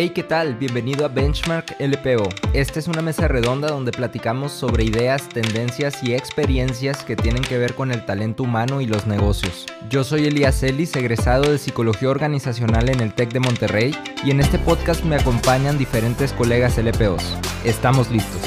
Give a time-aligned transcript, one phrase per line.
[0.00, 0.54] Hey, ¿qué tal?
[0.54, 2.28] Bienvenido a Benchmark LPO.
[2.52, 7.58] Esta es una mesa redonda donde platicamos sobre ideas, tendencias y experiencias que tienen que
[7.58, 9.66] ver con el talento humano y los negocios.
[9.90, 13.92] Yo soy Elías Ellis, egresado de Psicología Organizacional en el TEC de Monterrey,
[14.24, 17.36] y en este podcast me acompañan diferentes colegas LPOs.
[17.64, 18.42] Estamos listos.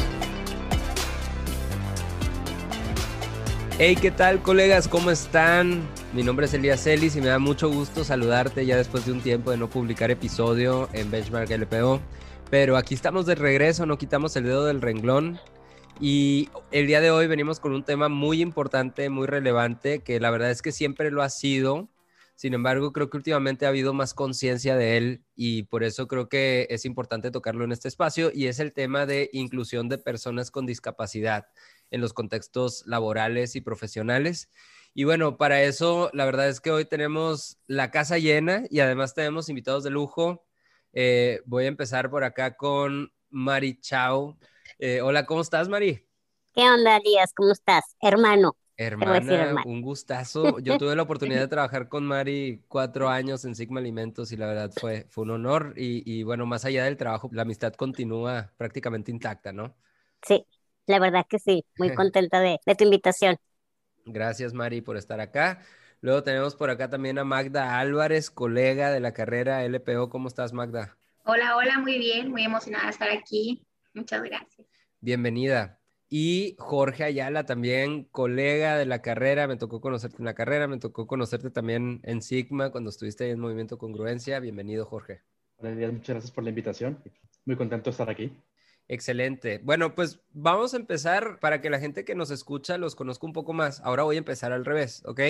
[3.78, 4.88] Hey, ¿qué tal colegas?
[4.88, 5.82] ¿Cómo están?
[6.14, 9.22] Mi nombre es Elías Celis y me da mucho gusto saludarte ya después de un
[9.22, 12.02] tiempo de no publicar episodio en Benchmark LPO.
[12.50, 15.40] Pero aquí estamos de regreso, no quitamos el dedo del renglón.
[16.02, 20.32] Y el día de hoy venimos con un tema muy importante, muy relevante, que la
[20.32, 21.88] verdad es que siempre lo ha sido.
[22.36, 26.28] Sin embargo, creo que últimamente ha habido más conciencia de él y por eso creo
[26.28, 30.52] que es importante tocarlo en este espacio y es el tema de inclusión de personas
[30.52, 31.46] con discapacidad
[31.90, 34.50] en los contextos laborales y profesionales.
[34.94, 39.14] Y bueno, para eso la verdad es que hoy tenemos la casa llena y además
[39.14, 40.46] tenemos invitados de lujo.
[40.94, 44.38] Eh, voy a empezar por acá con Mari Chao.
[44.80, 46.06] Eh, hola, ¿cómo estás, Mari?
[46.54, 47.34] ¿Qué onda, Díaz?
[47.36, 47.96] ¿Cómo estás?
[48.02, 48.56] Hermano.
[48.78, 50.58] Hermana, un gustazo.
[50.60, 54.48] Yo tuve la oportunidad de trabajar con Mari cuatro años en Sigma Alimentos y la
[54.48, 55.74] verdad fue, fue un honor.
[55.78, 59.76] Y, y bueno, más allá del trabajo, la amistad continúa prácticamente intacta, ¿no?
[60.28, 60.46] Sí,
[60.88, 61.66] la verdad que sí.
[61.78, 63.38] Muy contenta de, de tu invitación.
[64.06, 65.62] Gracias, Mari, por estar acá.
[66.02, 70.10] Luego tenemos por acá también a Magda Álvarez, colega de la carrera LPO.
[70.10, 70.98] ¿Cómo estás, Magda?
[71.26, 73.66] Hola, hola, muy bien, muy emocionada de estar aquí.
[73.94, 74.68] Muchas gracias.
[75.00, 75.80] Bienvenida.
[76.10, 80.78] Y Jorge Ayala, también colega de la carrera, me tocó conocerte en la carrera, me
[80.78, 84.40] tocó conocerte también en Sigma cuando estuviste en Movimiento Congruencia.
[84.40, 85.22] Bienvenido, Jorge.
[85.58, 87.02] Hola, muchas gracias por la invitación.
[87.46, 88.36] Muy contento de estar aquí.
[88.92, 89.62] Excelente.
[89.64, 93.32] Bueno, pues vamos a empezar para que la gente que nos escucha los conozca un
[93.32, 93.80] poco más.
[93.86, 95.22] Ahora voy a empezar al revés, ¿ok?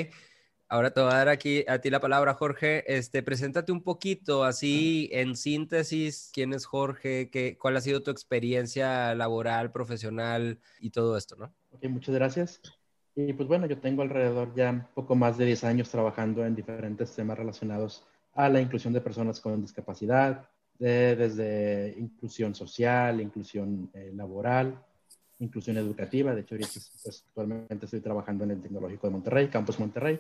[0.67, 2.83] Ahora te voy a dar aquí a ti la palabra, Jorge.
[2.91, 8.09] Este, preséntate un poquito, así en síntesis, quién es Jorge, qué, cuál ha sido tu
[8.09, 11.53] experiencia laboral, profesional y todo esto, ¿no?
[11.69, 12.61] Ok, muchas gracias.
[13.13, 16.55] Y pues bueno, yo tengo alrededor ya un poco más de 10 años trabajando en
[16.55, 20.49] diferentes temas relacionados a la inclusión de personas con discapacidad,
[20.81, 24.83] desde inclusión social, inclusión eh, laboral,
[25.39, 26.33] inclusión educativa.
[26.33, 26.71] De hecho, ahorita
[27.03, 30.19] pues, actualmente estoy trabajando en el Tecnológico de Monterrey, Campus Monterrey,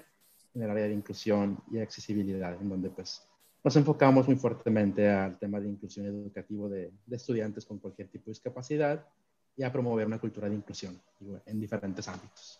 [0.53, 3.27] en el área de inclusión y accesibilidad, en donde pues
[3.63, 8.31] nos enfocamos muy fuertemente al tema de inclusión educativa de estudiantes con cualquier tipo de
[8.31, 9.05] discapacidad
[9.55, 10.99] y a promover una cultura de inclusión
[11.45, 12.59] en diferentes ámbitos.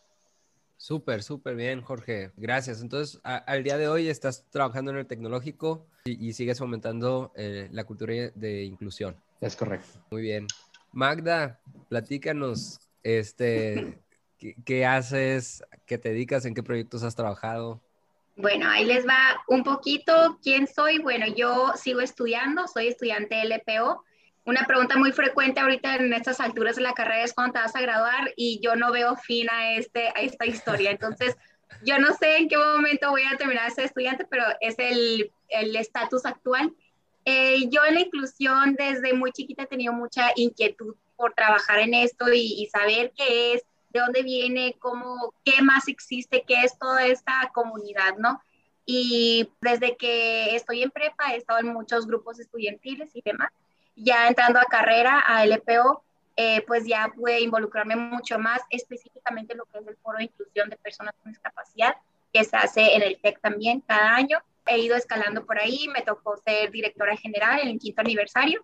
[0.82, 2.32] Súper, súper bien, Jorge.
[2.38, 2.82] Gracias.
[2.82, 7.84] Entonces, al día de hoy estás trabajando en el tecnológico y, sigues fomentando eh, la
[7.84, 9.16] cultura de inclusión.
[9.42, 10.00] Es correcto.
[10.10, 10.48] Muy bien.
[10.92, 14.00] Magda, platícanos, este,
[14.66, 15.64] ¿qué, haces?
[15.86, 16.46] ¿Qué te dedicas?
[16.46, 17.80] ¿En qué proyectos has trabajado?
[18.36, 20.98] Bueno, ahí les va un poquito quién soy.
[20.98, 24.04] Bueno, yo sigo estudiando, soy estudiante de LPO
[24.46, 27.76] una pregunta muy frecuente ahorita en estas alturas de la carrera es cuándo te vas
[27.76, 30.92] a graduar y yo no veo fin a, este, a esta historia.
[30.92, 31.36] Entonces,
[31.86, 35.76] yo no sé en qué momento voy a terminar de ser estudiante, pero es el
[35.76, 36.74] estatus actual.
[37.26, 41.94] Eh, yo en la inclusión desde muy chiquita he tenido mucha inquietud por trabajar en
[41.94, 46.80] esto y, y, saber qué es, de dónde viene, cómo, qué más existe, qué es
[46.80, 48.42] toda esta comunidad, ¿no?
[48.88, 53.52] Y desde que estoy en prepa he estado en muchos grupos estudiantiles y demás
[54.04, 56.04] ya entrando a carrera, a LPO,
[56.38, 60.26] eh, pues ya pude involucrarme mucho más específicamente en lo que es el foro de
[60.26, 61.96] inclusión de personas con discapacidad,
[62.34, 64.40] que se hace en el TEC también cada año.
[64.66, 68.64] He ido escalando por ahí, me tocó ser directora general en el quinto aniversario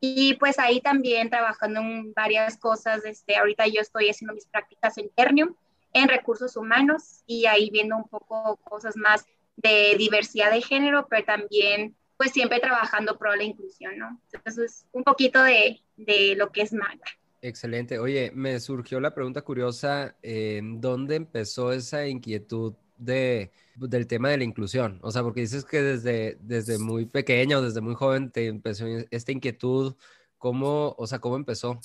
[0.00, 3.04] y pues ahí también trabajando en varias cosas.
[3.04, 5.54] Este, ahorita yo estoy haciendo mis prácticas en Ternium,
[5.92, 9.26] en recursos humanos y ahí viendo un poco cosas más
[9.56, 14.20] de diversidad de género, pero también pues siempre trabajando pro la inclusión, ¿no?
[14.32, 17.04] Entonces, un poquito de, de lo que es MAGA.
[17.42, 17.98] Excelente.
[17.98, 20.16] Oye, me surgió la pregunta curiosa,
[20.62, 24.98] ¿dónde empezó esa inquietud de, del tema de la inclusión?
[25.02, 28.86] O sea, porque dices que desde, desde muy pequeña o desde muy joven te empezó
[29.10, 29.94] esta inquietud.
[30.38, 31.80] ¿Cómo, o sea, cómo empezó?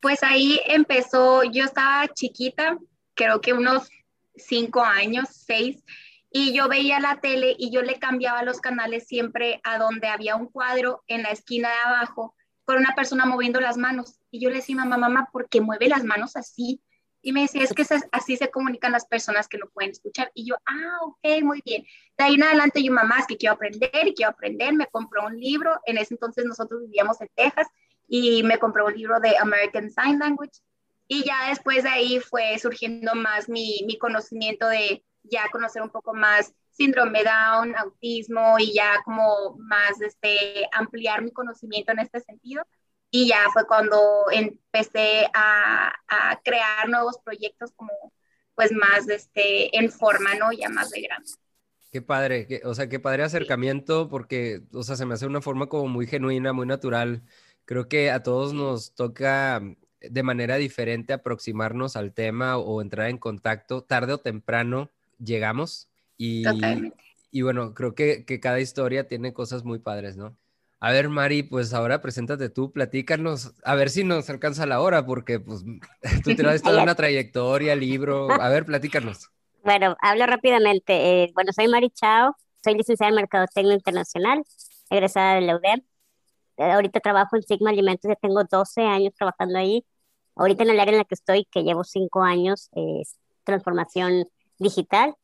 [0.00, 2.78] Pues ahí empezó, yo estaba chiquita,
[3.14, 3.88] creo que unos
[4.36, 5.82] cinco años, seis,
[6.30, 10.36] y yo veía la tele y yo le cambiaba los canales siempre a donde había
[10.36, 12.34] un cuadro en la esquina de abajo
[12.64, 14.20] con una persona moviendo las manos.
[14.30, 16.82] Y yo le decía, mamá, mamá, ¿por qué mueve las manos así?
[17.22, 20.30] Y me decía, es que así se comunican las personas que no pueden escuchar.
[20.34, 21.84] Y yo, ah, ok, muy bien.
[22.16, 24.74] De ahí en adelante yo, mamá, es que quiero aprender y quiero aprender.
[24.74, 25.80] Me compró un libro.
[25.86, 27.68] En ese entonces nosotros vivíamos en Texas
[28.06, 30.60] y me compró un libro de American Sign Language.
[31.08, 35.90] Y ya después de ahí fue surgiendo más mi, mi conocimiento de, ya conocer un
[35.90, 42.20] poco más síndrome Down, autismo y ya como más este, ampliar mi conocimiento en este
[42.20, 42.64] sentido.
[43.10, 47.90] Y ya fue cuando empecé a, a crear nuevos proyectos como
[48.54, 50.52] pues más este, en forma, ¿no?
[50.52, 51.30] Ya más de grande.
[51.90, 55.68] Qué padre, o sea, qué padre acercamiento porque, o sea, se me hace una forma
[55.68, 57.22] como muy genuina, muy natural.
[57.64, 59.62] Creo que a todos nos toca
[60.00, 63.84] de manera diferente aproximarnos al tema o entrar en contacto.
[63.84, 66.44] Tarde o temprano llegamos y,
[67.30, 70.36] y bueno, creo que, que cada historia tiene cosas muy padres, ¿no?
[70.80, 75.04] A ver, Mari, pues ahora preséntate tú, platícanos, a ver si nos alcanza la hora,
[75.04, 75.64] porque pues
[76.24, 79.30] tú tienes toda una trayectoria, libro, a ver, platícanos.
[79.64, 81.24] Bueno, hablo rápidamente.
[81.24, 84.44] Eh, bueno, soy Mari Chao, soy licenciada en Mercadotecnia Internacional,
[84.88, 85.82] egresada de la UDEM.
[86.58, 89.84] Eh, ahorita trabajo en Sigma Alimentos, ya tengo 12 años trabajando ahí.
[90.36, 95.14] Ahorita en el área en la que estoy, que llevo 5 años, es transformación digital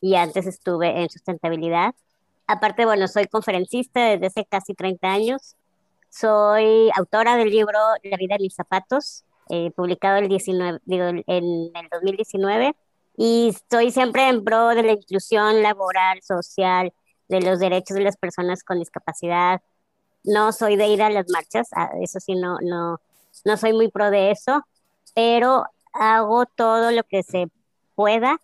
[0.00, 1.94] y antes estuve en sustentabilidad.
[2.46, 5.56] Aparte, bueno, soy conferencista desde hace casi 30 años.
[6.08, 11.22] Soy autora del libro La vida de mis zapatos, eh, publicado el 19, digo, en
[11.26, 12.74] el 2019.
[13.16, 16.92] Y estoy siempre en pro de la inclusión laboral, social,
[17.28, 19.60] de los derechos de las personas con discapacidad.
[20.24, 21.70] No soy de ir a las marchas,
[22.00, 23.00] eso sí, no, no,
[23.44, 24.62] no soy muy pro de eso,
[25.14, 27.46] pero hago todo lo que se
[27.94, 28.38] pueda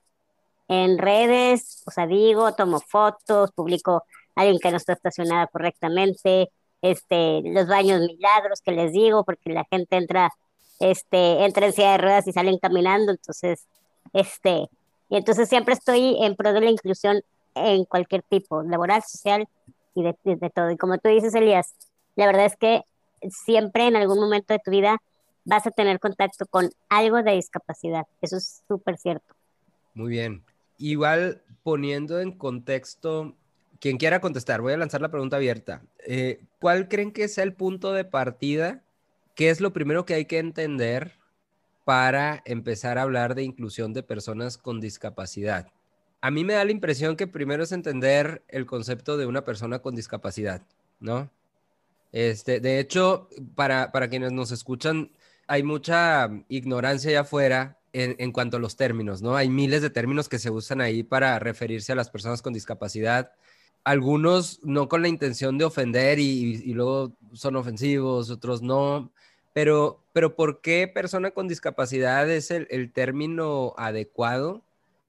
[0.68, 4.04] en redes, o sea, digo, tomo fotos, publico
[4.34, 6.50] a alguien que no está estacionada correctamente,
[6.82, 10.32] este, los baños milagros que les digo, porque la gente entra,
[10.80, 13.66] este, entra en silla de ruedas y salen caminando, entonces,
[14.12, 14.68] este,
[15.08, 17.22] y entonces siempre estoy en pro de la inclusión
[17.54, 19.48] en cualquier tipo, laboral, social
[19.94, 20.70] y de, de todo.
[20.70, 21.74] Y como tú dices, Elías,
[22.16, 22.82] la verdad es que
[23.30, 24.98] siempre en algún momento de tu vida
[25.44, 28.06] vas a tener contacto con algo de discapacidad.
[28.20, 29.34] Eso es súper cierto.
[29.94, 30.44] Muy bien.
[30.78, 33.37] Igual poniendo en contexto,
[33.81, 35.82] quien quiera contestar, voy a lanzar la pregunta abierta.
[36.06, 38.82] Eh, ¿Cuál creen que sea el punto de partida?
[39.34, 41.19] ¿Qué es lo primero que hay que entender
[41.84, 45.69] para empezar a hablar de inclusión de personas con discapacidad?
[46.20, 49.81] A mí me da la impresión que primero es entender el concepto de una persona
[49.81, 50.62] con discapacidad,
[51.00, 51.31] ¿no?
[52.12, 55.11] Este, de hecho, para, para quienes nos escuchan,
[55.46, 59.37] hay mucha ignorancia allá afuera en, cuanto a los términos, ¿no?
[59.37, 63.32] Hay miles de términos que se usan ahí para referirse a las personas con discapacidad.
[63.84, 69.10] Algunos no con la intención de ofender y, luego son ofensivos, otros no.
[69.54, 74.62] Pero, pero ¿por qué persona con discapacidad es el, término adecuado?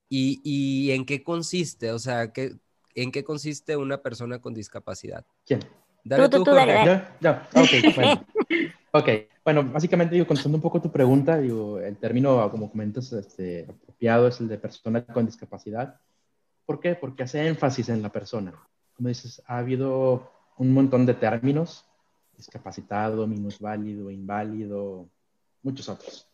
[0.09, 1.91] Y, en qué consiste?
[1.91, 2.55] O sea, ¿qué,
[2.95, 5.25] ¿en qué consiste una persona con discapacidad?
[5.45, 5.59] ¿Quién?
[6.05, 8.25] Dale tú, tú, Ya, ya, ok, bueno.
[8.91, 9.09] ok,
[9.47, 14.27] bueno, básicamente, digo, contestando un poco tu pregunta, digo, el término, como comentas, este, apropiado
[14.27, 16.01] es el de persona con discapacidad.
[16.65, 16.95] ¿Por qué?
[16.95, 18.53] Porque hace énfasis en la persona.
[18.97, 21.85] Como dices, ha habido un montón de términos,
[22.35, 25.07] discapacitado, minusválido, inválido,
[25.63, 26.27] muchos otros.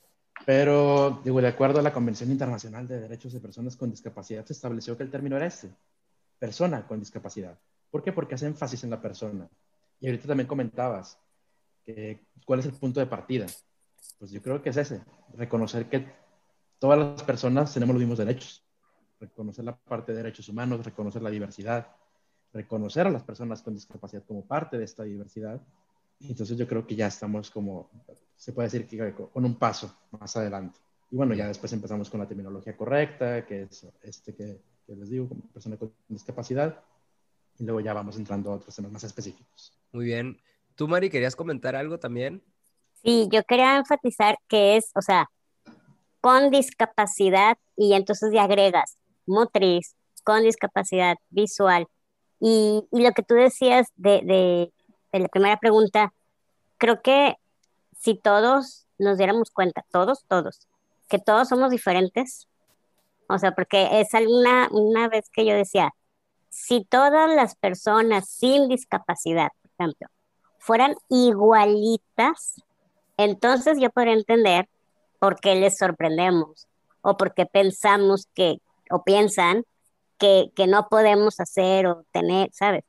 [0.43, 4.53] Pero, digo, de acuerdo a la Convención Internacional de Derechos de Personas con Discapacidad, se
[4.53, 5.69] estableció que el término era este,
[6.39, 7.59] persona con discapacidad.
[7.91, 8.11] ¿Por qué?
[8.11, 9.47] Porque hace énfasis en la persona.
[9.99, 11.19] Y ahorita también comentabas,
[12.45, 13.45] ¿cuál es el punto de partida?
[14.19, 15.03] Pues yo creo que es ese,
[15.35, 16.07] reconocer que
[16.79, 18.63] todas las personas tenemos los mismos derechos,
[19.19, 21.87] reconocer la parte de derechos humanos, reconocer la diversidad,
[22.53, 25.61] reconocer a las personas con discapacidad como parte de esta diversidad.
[26.21, 27.89] Entonces yo creo que ya estamos como,
[28.35, 30.79] se puede decir que con un paso más adelante.
[31.11, 35.09] Y bueno, ya después empezamos con la terminología correcta, que es este que, que les
[35.09, 36.83] digo, como persona con discapacidad,
[37.59, 39.73] y luego ya vamos entrando a otros temas más específicos.
[39.91, 40.39] Muy bien.
[40.75, 42.43] ¿Tú, Mari, querías comentar algo también?
[43.03, 45.29] Sí, yo quería enfatizar que es, o sea,
[46.21, 51.87] con discapacidad y entonces ya agregas motriz, con discapacidad visual.
[52.39, 54.73] Y, lo que tú decías de, de,
[55.11, 56.13] de, la primera pregunta,
[56.77, 57.35] creo que
[57.97, 60.67] si todos nos diéramos cuenta, todos, todos,
[61.09, 62.47] que todos somos diferentes,
[63.27, 65.93] o sea, porque es alguna una vez que yo decía,
[66.49, 70.07] si todas las personas sin discapacidad, por ejemplo,
[70.63, 72.61] fueran igualitas,
[73.17, 74.69] entonces yo podría entender
[75.19, 76.67] por qué les sorprendemos
[77.01, 79.65] o por qué pensamos que, o piensan
[80.17, 82.85] que, que no podemos hacer o tener, ¿sabes?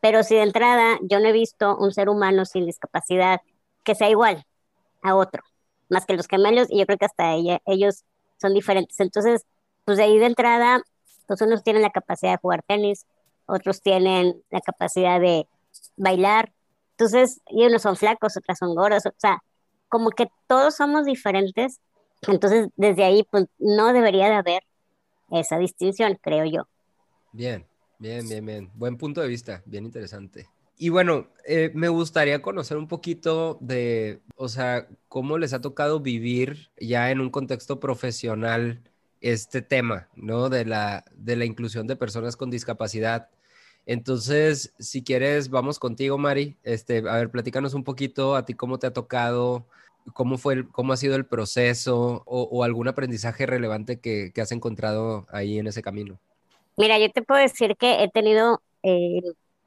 [0.00, 3.40] Pero si de entrada yo no he visto un ser humano sin discapacidad
[3.84, 4.44] que sea igual
[5.00, 5.44] a otro,
[5.88, 7.34] más que los gemelos, y yo creo que hasta
[7.66, 8.02] ellos
[8.40, 8.98] son diferentes.
[8.98, 9.46] Entonces,
[9.84, 10.82] pues de ahí de entrada,
[11.28, 13.06] pues unos tienen la capacidad de jugar tenis,
[13.46, 15.46] otros tienen la capacidad de
[15.96, 16.52] bailar,
[16.96, 19.42] entonces, y unos son flacos, otras son gordos, o sea,
[19.88, 21.80] como que todos somos diferentes.
[22.28, 24.62] Entonces, desde ahí, pues no debería de haber
[25.30, 26.68] esa distinción, creo yo.
[27.32, 27.66] Bien,
[27.98, 28.70] bien, bien, bien.
[28.74, 30.48] Buen punto de vista, bien interesante.
[30.76, 36.00] Y bueno, eh, me gustaría conocer un poquito de, o sea, cómo les ha tocado
[36.00, 38.82] vivir ya en un contexto profesional
[39.20, 40.48] este tema, ¿no?
[40.48, 43.30] De la, de la inclusión de personas con discapacidad.
[43.86, 46.56] Entonces, si quieres, vamos contigo, Mari.
[46.62, 49.66] Este, a ver, platícanos un poquito a ti cómo te ha tocado,
[50.12, 55.58] cómo fue, cómo ha sido el proceso o, algún aprendizaje relevante que, has encontrado ahí
[55.58, 56.18] en ese camino.
[56.76, 59.20] Mira, yo te puedo decir que he tenido eh,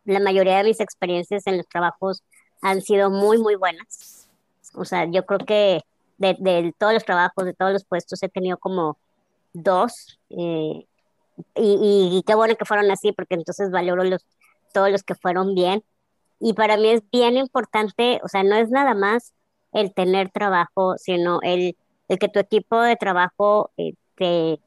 [0.06, 2.24] la mayoría de mis experiencias en los trabajos
[2.62, 4.30] han sido muy, muy buenas.
[4.74, 5.82] O sea, yo creo que
[6.18, 8.98] de, todos los trabajos, de todos los puestos, he tenido como
[9.54, 10.20] dos.
[10.30, 10.87] Eh,
[11.56, 14.26] y, qué bueno que fueron así, porque entonces valoro los,
[14.74, 15.84] todos los que fueron bien.
[16.40, 19.34] Y para mí es bien importante, o sea, no es nada más
[19.74, 21.76] el tener trabajo, sino el,
[22.08, 24.60] el que tu equipo de trabajo eh, te,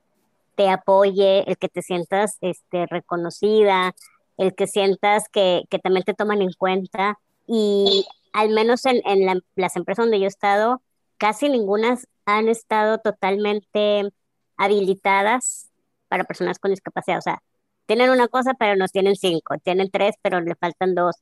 [0.56, 3.94] te, apoye, el que te sientas este, reconocida,
[4.36, 7.18] el que sientas que, que también te toman en cuenta.
[7.46, 10.82] Y al menos en, en las empresas donde yo he estado,
[11.18, 14.10] casi ninguna han estado totalmente
[14.56, 15.69] habilitadas
[16.10, 17.18] para personas con discapacidad.
[17.18, 17.42] O sea,
[17.86, 21.16] tienen una cosa, pero nos tienen cinco, tienen tres, pero le faltan dos.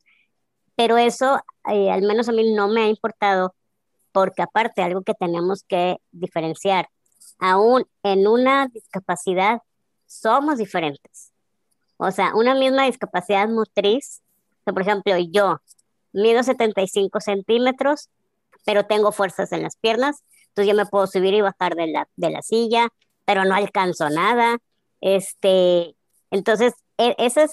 [0.77, 1.41] Pero eso,
[1.71, 3.55] eh, al menos a mí no me ha importado,
[4.13, 6.89] porque aparte, algo que tenemos que diferenciar,
[7.39, 9.61] aún en una discapacidad,
[10.07, 11.33] somos diferentes.
[11.99, 14.23] O sea, una misma discapacidad motriz,
[14.65, 15.61] por ejemplo, yo
[16.13, 18.09] mido 75 centímetros,
[18.65, 22.09] pero tengo fuerzas en las piernas, entonces yo me puedo subir y bajar de la,
[22.17, 22.89] de la silla,
[23.25, 24.59] pero no alcanzo nada.
[25.01, 25.95] Este,
[26.31, 27.45] entonces, e, esa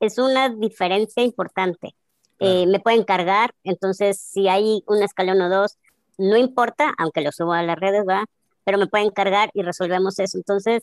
[0.00, 1.94] es, una diferencia importante.
[2.38, 5.78] Eh, me pueden cargar, entonces si hay un escalón o dos,
[6.18, 8.26] no importa, aunque lo subo a las redes, va,
[8.64, 10.36] pero me pueden cargar y resolvemos eso.
[10.36, 10.82] Entonces,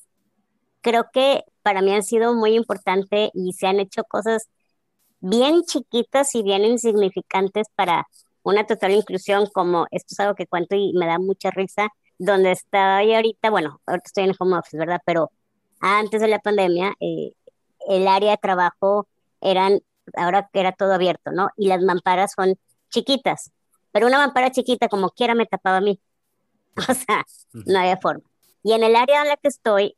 [0.81, 4.49] creo que para mí han sido muy importante y se han hecho cosas
[5.19, 8.07] bien chiquitas y bien insignificantes para
[8.43, 12.51] una total inclusión, como esto es algo que cuento y me da mucha risa, donde
[12.51, 15.01] estoy ahorita, bueno, ahorita estoy en el home office, ¿verdad?
[15.05, 15.31] Pero
[15.83, 17.33] antes de la pandemia, eh,
[17.89, 19.07] el área de trabajo
[19.41, 19.81] eran,
[20.15, 21.49] ahora que era todo abierto, ¿no?
[21.57, 22.55] Y las mamparas son
[22.89, 23.51] chiquitas,
[23.91, 25.99] pero una mampara chiquita como quiera me tapaba a mí.
[26.89, 27.23] O sea,
[27.53, 28.23] no había forma.
[28.63, 29.95] Y en el área en la que estoy,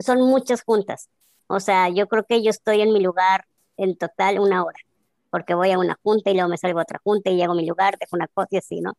[0.00, 1.08] son muchas juntas.
[1.46, 4.78] O sea, yo creo que yo estoy en mi lugar en total una hora,
[5.30, 7.56] porque voy a una junta y luego me salgo a otra junta y llego a
[7.56, 8.94] mi lugar, dejo una cosa y así, ¿no?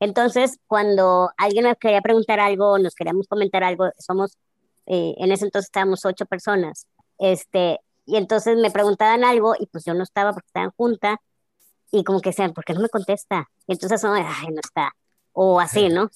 [0.00, 4.36] Entonces, cuando alguien me quería preguntar algo, nos queríamos comentar algo, somos
[4.86, 6.86] eh, en ese entonces estábamos ocho personas,
[7.18, 11.20] este, y entonces me preguntaban algo y pues yo no estaba porque estaba en junta
[11.90, 13.48] y como que decían, ¿por qué no me contesta?
[13.66, 14.94] Y entonces ay, no está,
[15.32, 16.10] o así, ¿no?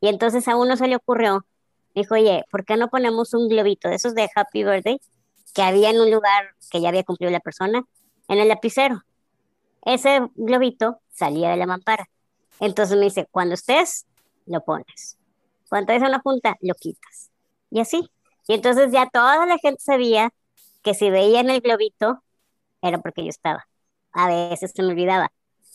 [0.00, 1.46] Y entonces a uno se le ocurrió,
[1.94, 5.00] dijo, oye, ¿por qué no ponemos un globito de esos de Happy Birthday
[5.54, 7.84] que había en un lugar que ya había cumplido la persona,
[8.28, 9.02] en el lapicero?
[9.84, 12.08] Ese globito salía de la mampara.
[12.58, 14.06] Entonces me dice, cuando estés,
[14.46, 15.16] lo pones.
[15.68, 17.30] Cuando estés en una junta, lo quitas
[17.70, 18.10] y así.
[18.48, 20.30] Y entonces ya toda la gente sabía
[20.82, 22.22] que si veía en el globito
[22.82, 23.66] era porque yo estaba.
[24.12, 25.32] A veces se me olvidaba.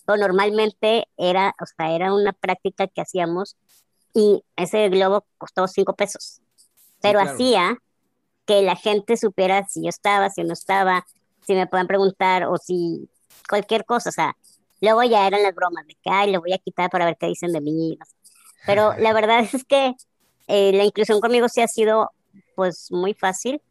[0.07, 3.55] O normalmente era, o sea, era una práctica que hacíamos
[4.13, 6.41] y ese globo costó cinco pesos.
[7.01, 7.77] Pero hacía
[8.45, 11.05] que la gente supiera si yo estaba, si no estaba,
[11.45, 13.09] si me pueden preguntar o si
[13.47, 14.09] cualquier cosa.
[14.09, 14.35] O sea,
[14.81, 17.27] luego ya eran las bromas de que, ay, lo voy a quitar para ver qué
[17.27, 17.97] dicen de mí.
[18.65, 19.93] Pero la verdad es que
[20.47, 22.11] eh, la inclusión conmigo sí ha sido
[22.55, 23.61] pues muy fácil,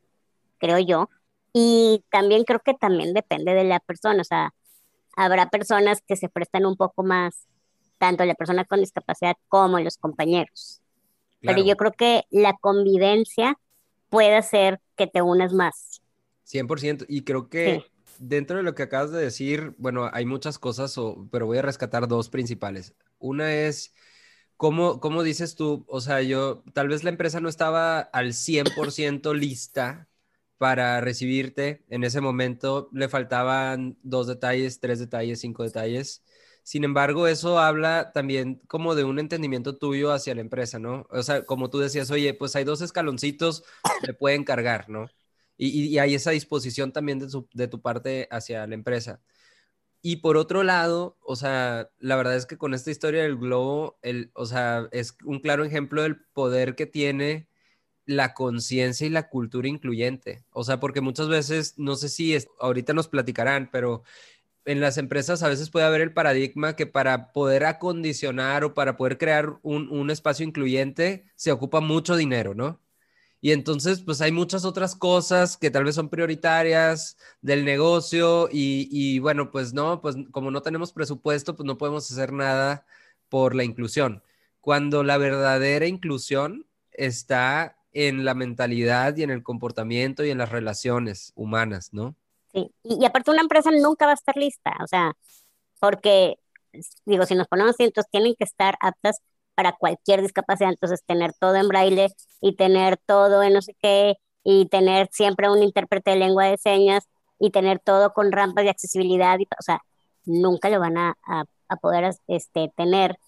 [0.58, 1.08] creo yo.
[1.52, 4.52] Y también creo que también depende de la persona, o sea,
[5.16, 7.46] habrá personas que se prestan un poco más,
[7.98, 10.80] tanto la persona con discapacidad como los compañeros.
[11.40, 13.58] Pero yo creo que la convivencia
[14.08, 16.00] puede hacer que te unas más.
[16.44, 17.04] 100%.
[17.06, 17.84] Y creo que
[18.18, 20.94] dentro de lo que acabas de decir, bueno, hay muchas cosas,
[21.30, 22.94] pero voy a rescatar dos principales.
[23.18, 23.94] Una es
[24.56, 25.84] ¿Cómo, ¿Cómo dices tú?
[25.88, 30.08] O sea, yo, tal vez la empresa no estaba al 100% lista
[30.58, 31.84] para recibirte.
[31.88, 36.24] En ese momento le faltaban dos detalles, tres detalles, cinco detalles.
[36.62, 41.06] Sin embargo, eso habla también como de un entendimiento tuyo hacia la empresa, ¿no?
[41.10, 43.64] O sea, como tú decías, oye, pues hay dos escaloncitos,
[44.06, 45.10] le pueden cargar, ¿no?
[45.56, 49.20] Y, y, hay esa disposición también de, de tu parte hacia la empresa.
[50.06, 53.98] Y por otro lado, o sea, la verdad es que con esta historia del globo,
[54.02, 57.48] el, o sea, es un claro ejemplo del poder que tiene
[58.04, 60.44] la conciencia y la cultura incluyente.
[60.52, 64.02] O sea, porque muchas veces, no sé si ahorita nos platicarán, pero
[64.66, 68.98] en las empresas a veces puede haber el paradigma que para poder acondicionar o para
[68.98, 72.83] poder crear un, un espacio incluyente se ocupa mucho dinero, ¿no?
[73.44, 78.88] Y entonces, pues hay muchas otras cosas que tal vez son prioritarias del negocio y,
[78.90, 82.86] y, bueno, pues no, pues como no tenemos presupuesto, pues no podemos hacer nada
[83.28, 84.22] por la inclusión.
[84.62, 90.48] Cuando la verdadera inclusión está en la mentalidad y en el comportamiento y en las
[90.48, 92.16] relaciones humanas, ¿no?
[92.50, 95.12] Sí, y, aparte una empresa nunca va a estar lista, o sea,
[95.80, 96.38] porque,
[97.04, 99.18] digo, si nos ponemos cientos, tienen que estar aptas
[99.54, 102.08] para cualquier discapacidad, entonces tener todo en braille
[102.40, 106.58] y tener todo en no sé qué, y tener siempre un intérprete de lengua de
[106.58, 107.08] señas
[107.38, 109.82] y tener todo con rampas de accesibilidad, y, o sea,
[110.26, 111.16] nunca lo van a,
[111.80, 113.18] poder este, tener.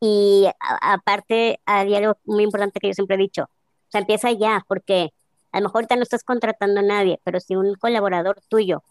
[0.00, 0.48] Y
[0.80, 5.12] aparte, hay algo muy importante que yo siempre he dicho, o sea, empieza ya, porque
[5.52, 8.82] a lo mejor ahorita no estás contratando a nadie, pero si un colaborador tuyo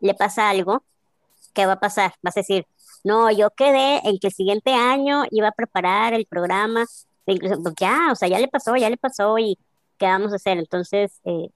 [0.00, 0.82] le pasa algo,
[1.52, 2.14] ¿qué va a pasar?
[2.22, 2.66] Vas a decir,
[3.04, 6.86] no, yo quedé en que el siguiente año iba a preparar el programa
[7.26, 7.38] de.
[7.62, 9.58] Pues ya, o sea, ya le pasó, ya le pasó y
[9.98, 10.58] ¿qué vamos a hacer?
[10.58, 11.50] Entonces, eh,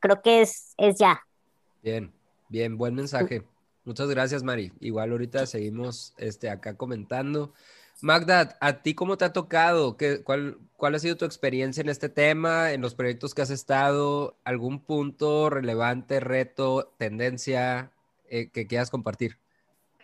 [0.00, 1.20] creo que es, es ya.
[1.82, 2.12] Bien,
[2.48, 3.42] bien, buen mensaje.
[3.84, 4.72] Muchas gracias, Mari.
[4.80, 7.52] Igual ahorita seguimos este, acá comentando.
[8.00, 9.96] Magda, ¿a ti cómo te ha tocado?
[9.96, 13.50] ¿Qué, cuál, ¿Cuál ha sido tu experiencia en este tema, en los proyectos que has
[13.50, 14.36] estado?
[14.44, 17.90] ¿Algún punto relevante, reto, tendencia
[18.28, 19.38] eh, que quieras compartir?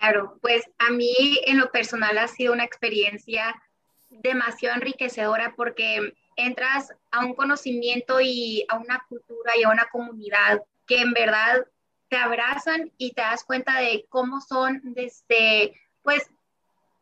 [0.04, 3.58] Claro, pues a mí en lo personal ha sido una experiencia
[4.10, 10.62] demasiado enriquecedora porque entras a un conocimiento y a una cultura y a una comunidad
[10.86, 11.64] que en verdad
[12.10, 16.30] te abrazan y te das cuenta de cómo son desde, pues,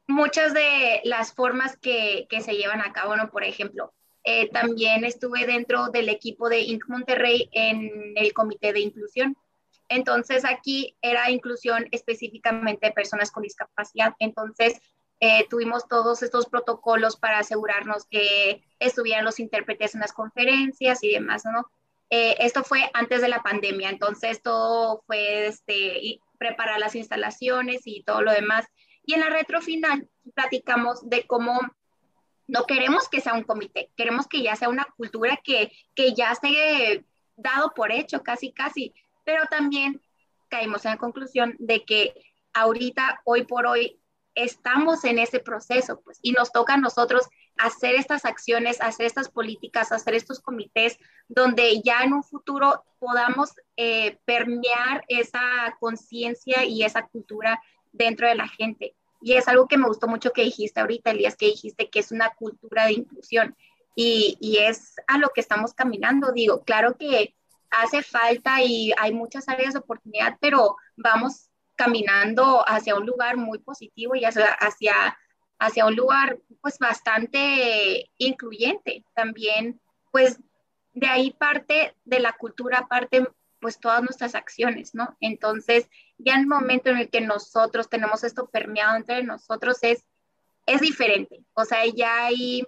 [0.07, 3.33] muchas de las formas que, se llevan a cabo, ¿no?
[3.33, 3.93] Por ejemplo,
[4.23, 6.87] eh, también estuve dentro del equipo de Inc.
[6.87, 9.37] Monterrey en el comité de inclusión.
[9.93, 14.15] Entonces aquí era inclusión específicamente de personas con discapacidad.
[14.19, 14.81] Entonces
[15.21, 21.13] eh, tuvimos todos estos protocolos para asegurarnos que estuvieran los intérpretes en las conferencias y
[21.13, 21.71] demás, ¿no?
[22.11, 28.03] Eh, esto fue antes de la pandemia, entonces todo fue este, preparar las instalaciones y
[28.03, 28.67] todo lo demás.
[29.05, 31.61] Y en la retro final platicamos de cómo
[32.49, 36.33] no queremos que sea un comité, queremos que ya sea una cultura que, que ya
[36.33, 37.05] esté
[37.37, 38.95] dado por hecho, casi, casi.
[39.25, 40.01] Pero también
[40.49, 42.15] caímos en la conclusión de que
[42.53, 43.99] ahorita, hoy por hoy,
[44.35, 49.29] estamos en ese proceso, pues, y nos toca a nosotros hacer estas acciones, hacer estas
[49.29, 56.83] políticas, hacer estos comités, donde ya en un futuro podamos eh, permear esa conciencia y
[56.83, 58.97] esa cultura dentro de la gente.
[59.21, 62.11] Y es algo que me gustó mucho que dijiste ahorita, Elías, que dijiste que es
[62.11, 63.57] una cultura de inclusión
[63.95, 66.33] y, y es a lo que estamos caminando.
[66.33, 67.35] Digo, claro que
[67.73, 73.59] hace falta y hay muchas áreas de oportunidad, pero vamos caminando hacia un lugar muy
[73.59, 75.19] positivo y hacia, hacia,
[75.59, 79.05] hacia un lugar pues bastante incluyente.
[79.15, 79.81] También
[80.11, 80.39] pues
[80.93, 83.27] de ahí parte de la cultura, parte
[83.61, 85.17] pues todas nuestras acciones, ¿no?
[85.21, 90.05] Entonces, ya en el momento en el que nosotros tenemos esto permeado entre nosotros es,
[90.67, 92.67] es diferente, o sea, ya hay,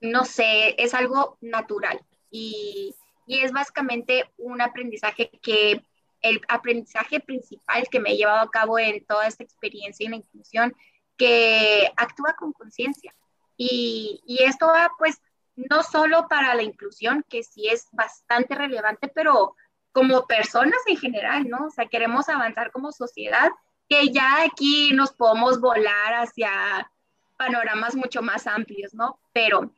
[0.00, 2.94] no sé, es algo natural y,
[3.26, 5.82] y es básicamente un aprendizaje que,
[6.22, 10.16] el aprendizaje principal que me he llevado a cabo en toda esta experiencia y la
[10.16, 10.74] inclusión,
[11.16, 13.14] que actúa con conciencia.
[13.56, 15.20] Y, y esto va pues
[15.56, 19.54] no solo para la inclusión, que sí es bastante relevante, pero
[19.92, 21.66] como personas en general, ¿no?
[21.66, 23.50] O sea, queremos avanzar como sociedad,
[23.88, 26.90] que ya aquí nos podemos volar hacia
[27.36, 29.18] panoramas mucho más amplios, ¿no?
[29.32, 29.70] Pero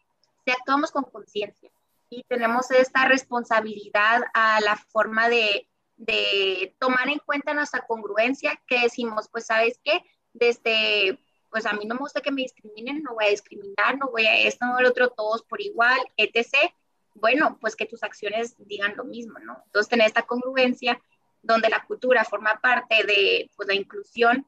[0.44, 1.70] si actuamos con conciencia
[2.10, 8.80] y tenemos esta responsabilidad a la forma de, de tomar en cuenta nuestra congruencia, que
[8.80, 10.02] decimos, pues, ¿sabes qué?
[10.32, 11.18] Desde,
[11.50, 14.26] pues a mí no me gusta que me discriminen, no voy a discriminar, no voy
[14.26, 16.72] a esto, no el otro, todos por igual, etc
[17.20, 19.62] bueno, pues que tus acciones digan lo mismo, ¿no?
[19.66, 21.00] Entonces, tener esta congruencia
[21.42, 24.46] donde la cultura forma parte de pues, la inclusión,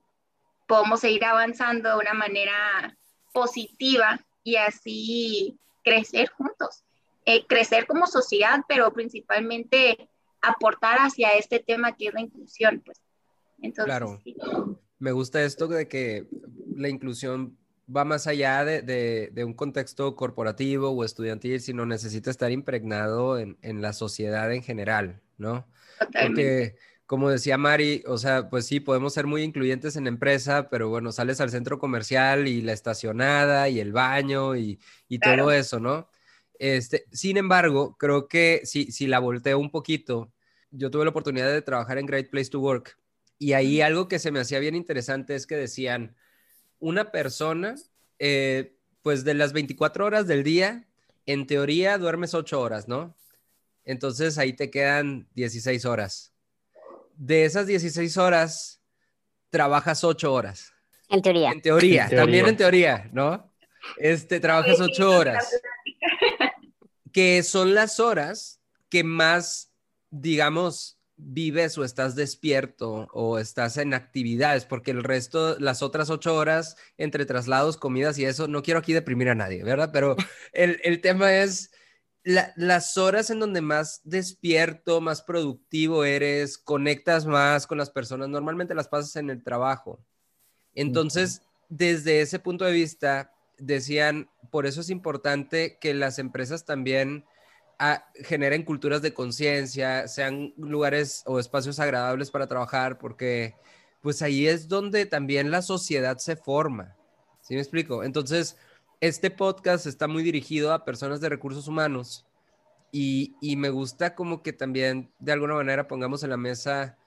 [0.66, 2.96] podemos seguir avanzando de una manera
[3.32, 6.84] positiva y así crecer juntos,
[7.36, 10.08] eh, crecer como sociedad, pero principalmente
[10.40, 13.00] aportar hacia este tema que es la inclusión, pues.
[13.62, 14.20] Entonces, claro.
[14.98, 16.26] Me gusta esto de que
[16.76, 17.56] la inclusión
[17.94, 23.92] va más allá de, un contexto corporativo o estudiantil, sino necesita estar impregnado en, la
[23.92, 25.66] sociedad en general, ¿no?
[25.98, 30.68] Porque, como decía Mari, o sea, pues sí, podemos ser muy incluyentes en la empresa,
[30.70, 34.78] pero bueno, sales al centro comercial y la estacionada y el baño y,
[35.22, 36.08] todo eso, ¿no?
[36.60, 40.30] Este, sin embargo, creo que si, si la volteo un poquito,
[40.70, 42.98] yo tuve la oportunidad de trabajar en Great Place to Work
[43.38, 46.14] y ahí algo que se me hacía bien interesante es que decían,
[46.78, 47.76] una persona,
[48.18, 50.86] eh, pues de las 24 horas del día,
[51.24, 53.16] en teoría duermes 8 horas, ¿no?
[53.86, 56.34] Entonces ahí te quedan 16 horas.
[57.16, 58.82] De esas 16 horas,
[59.48, 60.74] trabajas 8 horas.
[61.08, 61.52] En teoría.
[61.52, 63.50] En teoría, también en teoría, ¿no?
[63.96, 65.58] Este, trabajas 8 horas.
[67.12, 69.72] Que son las horas que más,
[70.10, 76.34] digamos, vives o estás despierto o estás en actividades, porque el resto, las otras ocho
[76.34, 79.90] horas entre traslados, comidas y eso, no quiero aquí deprimir a nadie, ¿verdad?
[79.92, 80.16] Pero
[80.52, 81.70] el, tema es
[82.22, 88.74] las horas en donde más despierto, más productivo eres, conectas más con las personas, normalmente
[88.74, 90.04] las pasas en el trabajo.
[90.74, 97.24] Entonces, desde ese punto de vista, decían, por eso es importante que las empresas también
[98.14, 103.54] generen culturas de conciencia, sean lugares o espacios agradables para trabajar, porque
[104.02, 106.96] pues ahí es donde también la sociedad se forma.
[107.40, 108.04] ¿Sí me explico?
[108.04, 108.56] Entonces,
[109.00, 112.26] este podcast está muy dirigido a personas de recursos humanos
[112.92, 116.98] y, y me gusta como que también de alguna manera pongamos en la mesa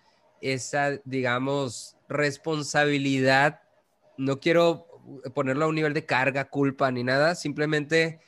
[0.42, 3.62] esa, digamos, responsabilidad.
[4.18, 4.88] No quiero
[5.34, 8.20] ponerlo a un nivel de carga, culpa ni nada, simplemente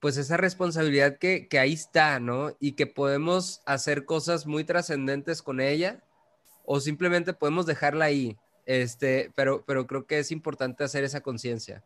[0.00, 2.56] pues esa responsabilidad que, ahí está, ¿no?
[2.58, 6.02] Y que podemos hacer cosas muy trascendentes con ella
[6.64, 11.84] o simplemente podemos dejarla ahí, este, pero, pero creo que es importante hacer esa conciencia.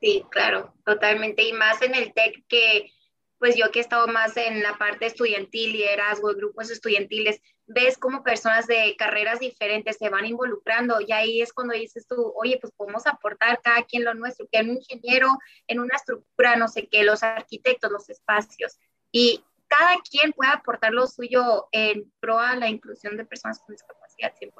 [0.00, 1.42] Sí, claro, totalmente.
[1.44, 2.92] Y más en el TEC que,
[3.38, 8.22] pues yo que he estado más en la parte estudiantil, liderazgo, grupos estudiantiles, ves como
[8.22, 12.72] personas de carreras diferentes se van involucrando y ahí es cuando dices tú, oye, pues
[12.76, 15.28] podemos aportar cada quien lo nuestro, que un ingeniero
[15.66, 18.78] en una estructura, no sé qué, los arquitectos, los espacios
[19.10, 23.74] y cada quien puede aportar lo suyo en pro a la inclusión de personas con
[23.74, 24.52] discapacidad 100%.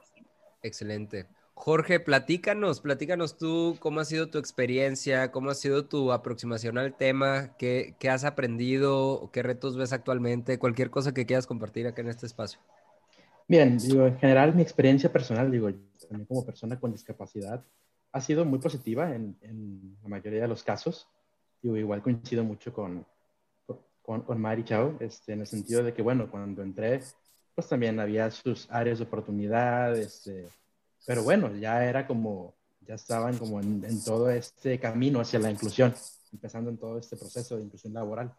[0.63, 1.27] Excelente.
[1.55, 6.95] Jorge, platícanos, platícanos tú cómo ha sido tu experiencia, cómo ha sido tu aproximación al
[6.95, 12.03] tema, qué, qué has aprendido, qué retos ves actualmente, cualquier cosa que quieras compartir acá
[12.03, 12.61] en este espacio.
[13.49, 15.71] Bien, digo, en general mi experiencia personal, digo,
[16.09, 17.63] también como persona con discapacidad,
[18.13, 21.07] ha sido muy positiva en, en la mayoría de los casos.
[21.63, 23.07] Digo, igual coincido mucho con,
[24.03, 27.03] con, con Mari Chao, este, en el sentido de que, bueno, cuando entré,
[27.55, 30.49] pues también había sus áreas de oportunidad, este,
[31.07, 35.51] pero bueno, ya era como, ya estaban como en, en todo este camino hacia la
[35.51, 35.95] inclusión,
[36.33, 38.33] empezando en todo este proceso de inclusión laboral.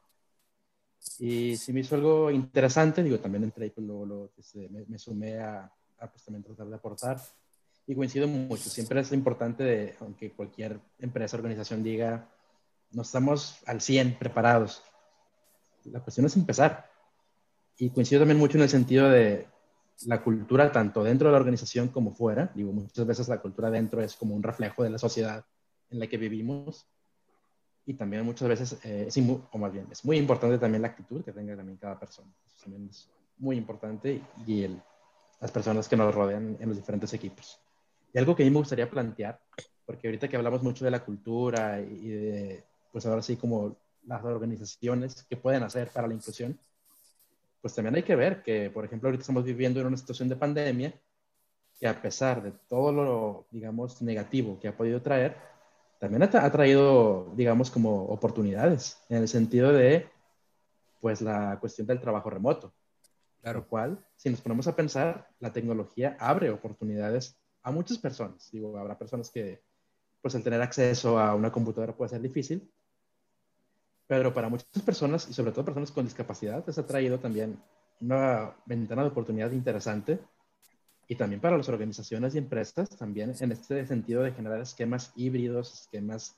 [1.20, 5.40] Y si me hizo algo interesante, digo, también entré y pues, luego, este, me, sumé
[5.40, 7.20] a, a pues, también tratar de aportar.
[7.88, 12.30] Y coincido mucho, siempre es importante, de, aunque cualquier empresa, organización diga,
[12.92, 14.84] no estamos al 100 preparados.
[15.86, 16.90] La cuestión es empezar.
[17.78, 19.48] Y coincido también mucho en el sentido de
[20.06, 22.52] la cultura, tanto dentro de la organización como fuera.
[22.54, 25.46] Digo, muchas veces la cultura dentro es como un reflejo de la sociedad
[25.90, 26.86] en la que vivimos
[27.88, 31.23] y también muchas veces, eh, es, o más bien, es muy importante también la actitud
[31.23, 32.28] que tenga también cada persona.
[32.45, 34.82] Eso también es muy importante y el,
[35.39, 37.62] las personas que nos rodean en los diferentes equipos.
[38.13, 39.39] Y algo que a mí me gustaría plantear,
[39.86, 44.21] porque ahorita que hablamos mucho de la cultura y de, pues ahora sí como las
[44.21, 46.60] organizaciones que pueden hacer para la inclusión,
[47.62, 50.36] pues también hay que ver que, por ejemplo, ahorita estamos viviendo en una situación de
[50.36, 50.93] pandemia
[51.80, 55.38] que a pesar de todo lo, digamos, negativo que ha podido traer,
[56.00, 60.08] también ha, traído, digamos, como oportunidades, en el sentido de,
[61.02, 62.74] pues, la cuestión del trabajo remoto.
[63.42, 63.60] Claro.
[63.60, 68.50] Lo cual, si nos ponemos a pensar, la tecnología abre oportunidades a muchas personas.
[68.52, 69.64] Digo, habrá personas que,
[70.22, 72.72] pues, el tener acceso a una computadora puede ser difícil,
[74.06, 77.62] pero para muchas personas, y sobre todo personas con discapacidad, les ha traído también
[78.00, 80.20] una ventana de oportunidad interesante
[81.08, 85.82] y también para las organizaciones y empresas, también en este sentido de generar esquemas híbridos,
[85.82, 86.36] esquemas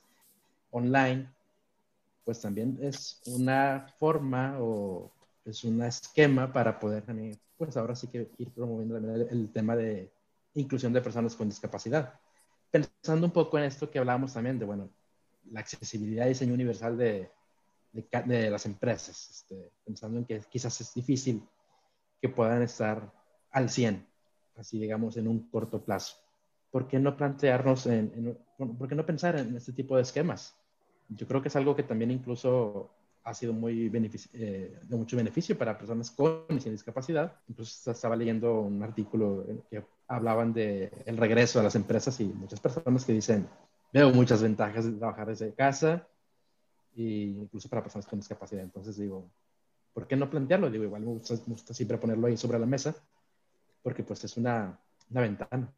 [0.70, 1.28] online,
[2.24, 5.10] pues también es una forma o
[5.44, 9.74] es un esquema para poder también, pues ahora sí que ir promoviendo el, el tema
[9.74, 10.12] de
[10.54, 12.20] inclusión de personas con discapacidad.
[12.70, 14.88] Pensando un poco en esto que hablábamos también de, bueno,
[15.50, 17.28] la accesibilidad y diseño universal de,
[17.92, 21.42] de, de las empresas, este, pensando en que quizás es difícil
[22.20, 23.12] que puedan estar
[23.50, 24.09] al 100
[24.60, 26.16] así digamos, en un corto plazo.
[26.70, 30.54] ¿Por qué no plantearnos, en, por qué no pensar en este tipo de esquemas?
[31.08, 32.90] Yo creo que es algo que también incluso
[33.24, 33.90] ha sido muy
[34.32, 37.36] eh, de mucho beneficio para personas con discapacidad.
[37.48, 42.60] Incluso estaba leyendo un artículo que hablaban de el regreso a las empresas y muchas
[42.60, 43.48] personas que dicen,
[43.92, 46.06] veo muchas ventajas de trabajar desde casa
[46.96, 48.62] e incluso para personas con discapacidad.
[48.62, 49.28] Entonces digo,
[49.92, 50.70] ¿por qué no plantearlo?
[50.70, 52.94] Digo, igual me gusta, me gusta siempre ponerlo ahí sobre la mesa
[53.82, 54.78] porque pues es una,
[55.10, 55.72] una ventana.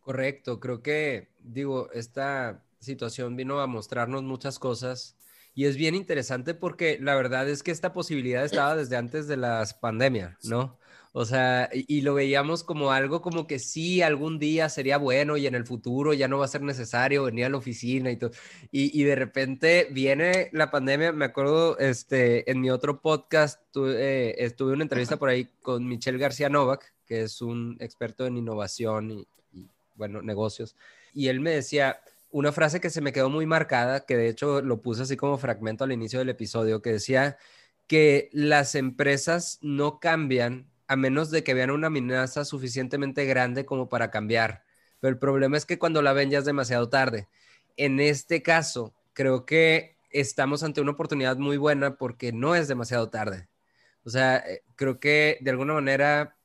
[0.00, 5.16] Correcto, creo que, digo, esta situación vino a mostrarnos muchas cosas
[5.54, 9.36] Y es bien interesante porque la verdad es que esta posibilidad estaba desde antes de
[9.36, 10.78] la pandemia, ¿no?
[11.14, 15.46] O sea, y, lo veíamos como algo como que sí, algún día sería bueno y
[15.46, 18.30] en el futuro ya no va a ser necesario venir a la oficina y todo.
[18.70, 24.54] Y, de repente viene la pandemia, me acuerdo, este, en mi otro podcast tuve, eh,
[24.60, 29.28] una entrevista por ahí con Michelle García Novak, que es un experto en innovación y,
[29.52, 30.76] y bueno, negocios.
[31.12, 34.62] Y él me decía, una frase que se me quedó muy marcada, que de hecho
[34.62, 37.36] lo puse así como fragmento al inicio del episodio, que decía
[37.86, 43.90] que las empresas no cambian a menos de que vean una amenaza suficientemente grande como
[43.90, 44.64] para cambiar.
[44.98, 47.28] Pero el problema es que cuando la ven ya es demasiado tarde.
[47.76, 53.10] En este caso, creo que estamos ante una oportunidad muy buena porque no es demasiado
[53.10, 53.48] tarde.
[54.02, 56.36] O sea, eh, creo que de alguna manera,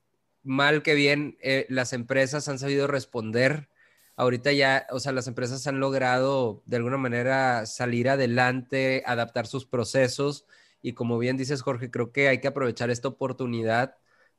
[0.48, 3.70] mal que bien, eh, las empresas han sabido responder.
[4.16, 9.66] Ahorita ya, o sea, las empresas han logrado de alguna manera salir adelante, adaptar sus
[9.66, 10.46] procesos
[10.82, 13.96] y como bien dices, Jorge, creo que hay que aprovechar esta oportunidad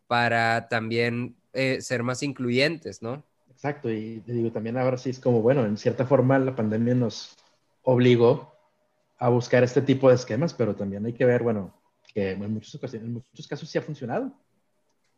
[0.06, 3.22] para también eh, ser más incluyentes, ¿no?
[3.50, 6.94] Exacto, y te digo, también ahora sí es como, bueno, en cierta forma la pandemia
[6.94, 7.36] nos
[7.82, 8.52] obligó
[9.18, 11.74] a buscar este tipo de esquemas, pero también hay que ver, bueno,
[12.14, 14.32] que en muchos, en muchos casos sí ha funcionado.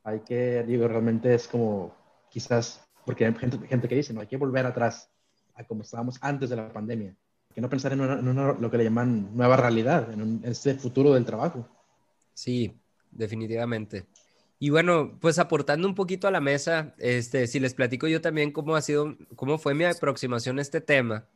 [0.05, 1.95] Hay que, digo, realmente es como,
[2.31, 5.11] quizás, porque hay gente, que dice, no, hay que volver atrás
[5.55, 7.11] a como estábamos antes de la pandemia.
[7.11, 11.15] Hay que no pensar en, lo que le llaman nueva realidad, en, en este futuro
[11.15, 11.69] del trabajo.
[12.35, 12.75] Sí,
[13.11, 14.07] definitivamente.
[14.63, 18.53] Y bueno, pues aportando un poquito a la mesa, este, si les platico yo también
[18.53, 21.27] cómo ha sido, cómo fue mi aproximación a este tema,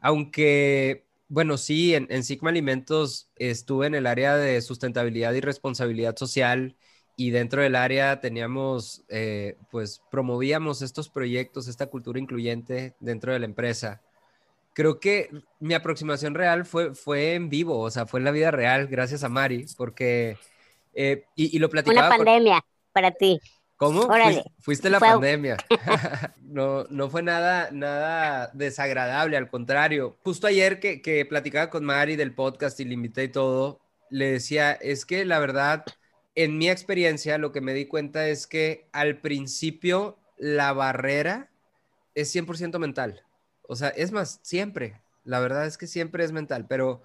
[0.00, 6.76] aunque, bueno, sí, en Sigma Alimentos estuve en el área de sustentabilidad y responsabilidad social
[7.16, 13.38] y dentro del área teníamos, eh, pues promovíamos estos proyectos, esta cultura incluyente dentro de
[13.38, 14.00] la empresa.
[14.74, 18.50] Creo que mi aproximación real fue, fue en vivo, o sea, fue en la vida
[18.50, 20.38] real, gracias a Mari, porque...
[20.94, 22.08] Eh, y, lo platicaba.
[22.08, 23.40] Una pandemia para ti.
[23.76, 24.08] ¿Cómo?
[24.60, 25.56] Fuiste, la pandemia.
[26.42, 30.18] no, no fue nada, nada desagradable, al contrario.
[30.22, 34.32] Justo ayer que, que platicaba con Mari del podcast y le invité y todo, le
[34.32, 35.84] decía, es que la verdad,
[36.34, 41.50] en mi experiencia, lo que me di cuenta es que al principio la barrera
[42.14, 43.24] es 100% mental.
[43.62, 45.00] O sea, es más, siempre.
[45.24, 47.02] La verdad es que siempre es mental, pero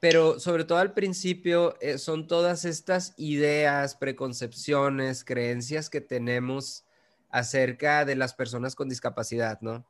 [0.00, 6.86] pero sobre todo al principio eh, son todas estas ideas, preconcepciones, creencias que tenemos
[7.28, 9.86] acerca de las personas con discapacidad, ¿no?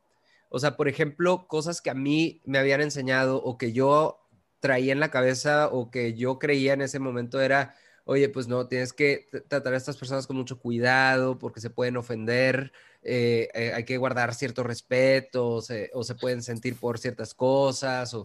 [0.49, 4.19] O sea, por ejemplo, cosas que a mí me habían enseñado o que yo
[4.59, 7.73] traía en la cabeza o que yo creía en ese momento era,
[8.05, 11.97] oye, pues no, tienes que tratar a estas personas con mucho cuidado porque se pueden
[11.97, 12.71] ofender,
[13.03, 18.15] eh, eh, hay que guardar cierto respeto o se, pueden sentir por ciertas cosas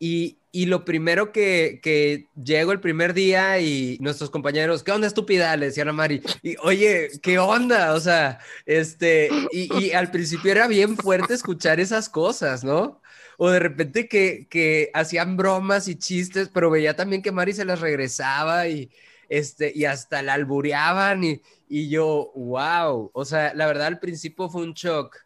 [0.00, 5.56] y, lo primero que, que llego el primer día y nuestros compañeros, ¿qué onda estúpida?
[5.56, 7.92] Le decían a Mari, y oye, ¿qué onda?
[7.94, 13.00] O sea, este, y, y al principio era bien fuerte escuchar esas cosas, ¿no?
[13.42, 17.64] O de repente que, que hacían bromas y chistes, pero veía también que Mari se
[17.64, 18.90] las regresaba y,
[19.30, 24.50] este, y hasta la albureaban y, y yo, wow, o sea, la verdad al principio
[24.50, 25.16] fue un shock,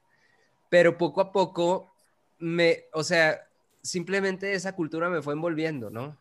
[0.69, 1.93] pero poco a poco
[2.39, 3.49] me, o sea,
[3.83, 6.17] simplemente esa cultura me fue envolviendo, ¿no?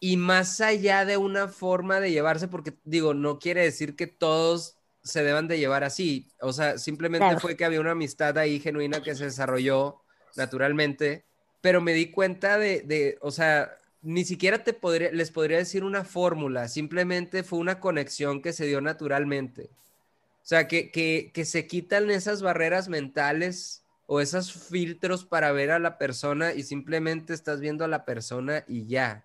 [0.00, 4.76] Y más allá de una forma de llevarse, porque digo, no quiere decir que todos
[5.02, 9.02] se deban de llevar así, o sea, simplemente fue que había una amistad ahí genuina
[9.02, 10.02] que se desarrolló
[10.36, 11.24] naturalmente,
[11.60, 15.84] pero me di cuenta de, de o sea, ni siquiera te podría, les podría decir
[15.84, 19.70] una fórmula, simplemente fue una conexión que se dio naturalmente.
[20.42, 25.70] O sea, que, que, que se quitan esas barreras mentales o esos filtros para ver
[25.70, 29.24] a la persona y simplemente estás viendo a la persona y ya.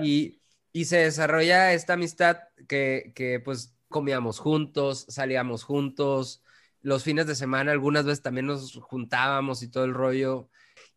[0.00, 0.38] Y,
[0.72, 6.44] y, se desarrolla esta amistad que, que pues comíamos juntos, salíamos juntos,
[6.82, 10.48] los fines de semana algunas veces también nos juntábamos y todo el rollo.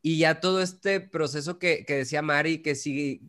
[0.01, 3.21] Y ya todo este proceso que, que decía Mari, que si,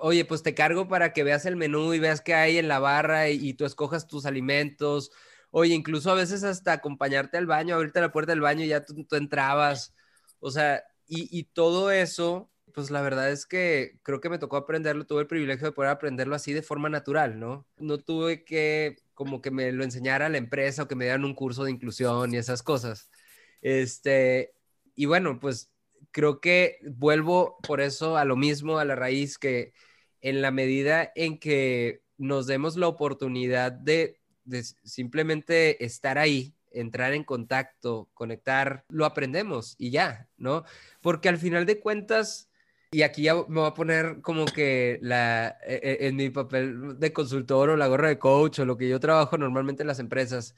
[0.00, 2.78] oye, pues te cargo para que veas el menú y veas qué hay en la
[2.78, 5.10] barra y, y tú escojas tus alimentos
[5.50, 8.84] Oye, incluso a veces hasta acompañarte al baño, abrirte la puerta del baño y ya
[8.84, 9.94] tú, entrabas.
[10.38, 15.06] O sea, y, todo eso, pues la verdad es que creo que me tocó aprenderlo,
[15.06, 17.66] tuve el privilegio de poder aprenderlo así de forma natural, ¿no?
[17.78, 21.34] No tuve que como que me lo enseñara la empresa o que me dieran un
[21.34, 23.10] curso de inclusión y esas cosas.
[23.60, 24.54] Este,
[24.94, 25.69] y bueno, pues
[26.12, 29.72] creo que vuelvo por eso a lo mismo, a la raíz que
[30.20, 34.18] en la medida en que nos demos la oportunidad de
[34.84, 40.64] simplemente estar ahí, entrar en contacto, conectar, lo aprendemos y ya, ¿no?
[41.00, 42.48] Porque al final de cuentas,
[42.92, 46.98] Y aquí ya me voy a poner como que la, e, e, en mi papel
[46.98, 50.00] de consultor o la gorra de coach o lo que yo trabajo normalmente en las
[50.00, 50.56] empresas.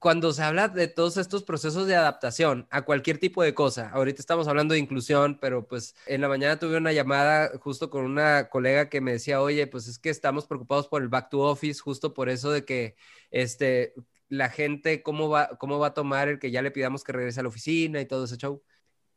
[0.00, 4.20] Cuando se habla de todos estos procesos de adaptación a cualquier tipo de cosa, ahorita
[4.22, 8.48] estamos hablando de inclusión, pero pues en la mañana tuve una llamada justo con una
[8.48, 11.80] colega que me decía, oye, pues es que estamos preocupados por el back to office,
[11.80, 12.96] justo por eso de que
[13.30, 13.92] este,
[14.30, 17.40] la gente, cómo va, cómo va a tomar el que ya le pidamos que regrese
[17.40, 18.62] a la oficina y todo ese show.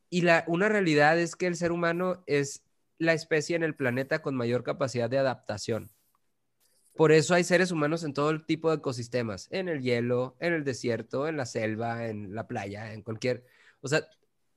[0.09, 2.65] Y la, una realidad es que el ser humano es
[2.97, 5.91] la especie en el planeta con mayor capacidad de adaptación.
[6.95, 10.53] Por eso hay seres humanos en todo el tipo de ecosistemas, en el hielo, en
[10.53, 13.45] el desierto, en la selva, en la playa, en cualquier...
[13.81, 14.07] O sea,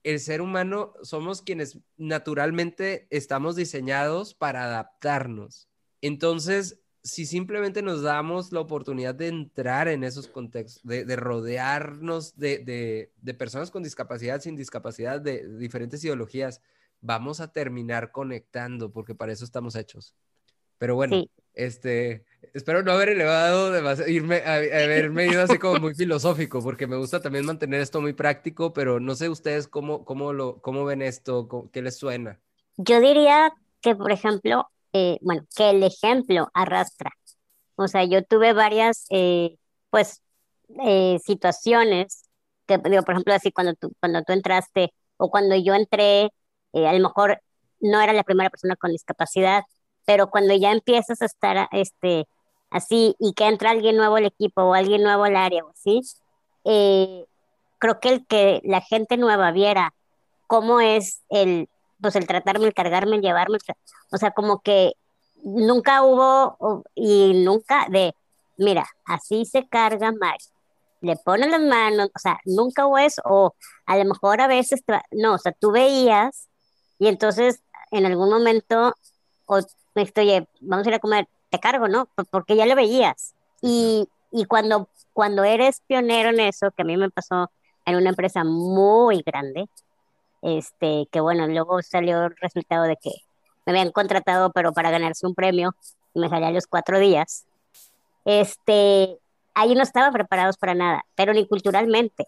[0.05, 5.69] el ser humano somos quienes naturalmente estamos diseñados para adaptarnos.
[6.01, 13.11] Entonces, si simplemente nos damos la oportunidad de entrar en esos contextos, de, rodearnos de,
[13.39, 16.61] personas con discapacidad, sin discapacidad, de diferentes ideologías,
[17.01, 20.15] vamos a terminar conectando, porque para eso estamos hechos.
[20.79, 23.77] Pero bueno, este, espero no haber elevado
[24.09, 28.73] irme, haberme ido así como muy filosófico, porque me gusta también mantener esto muy práctico,
[28.73, 32.41] pero no sé ustedes cómo, cómo, lo, cómo ven esto, qué les suena.
[32.77, 37.11] Yo diría que, por ejemplo, eh, bueno, que el ejemplo arrastra.
[37.75, 39.57] O sea, yo tuve varias, eh,
[39.91, 40.23] pues,
[40.87, 42.29] eh, situaciones,
[42.67, 46.31] que digo, por ejemplo, así cuando tú, cuando tú entraste o cuando yo entré,
[46.73, 47.41] a lo mejor
[47.81, 49.63] no era la primera persona con discapacidad,
[50.07, 52.27] pero cuando ya empiezas a estar este,
[52.71, 56.01] así y que entra alguien nuevo al equipo o alguien nuevo al área o así,
[57.79, 59.93] creo que el que la gente nueva viera
[60.47, 61.69] cómo es el,
[62.01, 63.59] pues el tratarme, el cargarme, el llevarme,
[64.13, 64.93] o sea, como que
[65.43, 68.15] nunca hubo y nunca de,
[68.57, 70.45] mira, así se carga Mari,
[71.01, 73.55] le ponen las manos, o sea, nunca hubo eso, o
[73.87, 76.49] a lo mejor a veces, no, o sea, tú veías
[76.99, 78.95] y entonces en algún momento,
[79.97, 82.09] me estoy, vamos a ir a comer, te cargo, ¿no?
[82.31, 83.35] Porque ya lo veías.
[83.63, 87.51] Y, y cuando, cuando eres pionero en eso, que a mí me pasó
[87.87, 89.69] en una empresa muy grande,
[90.43, 93.11] este, que bueno, luego salió el resultado de que
[93.65, 95.75] me habían contratado, pero para ganarse un premio,
[96.13, 97.47] y me salía a los cuatro días.
[98.27, 99.19] Este,
[99.55, 102.27] ahí no estaban preparados para nada, pero ni culturalmente.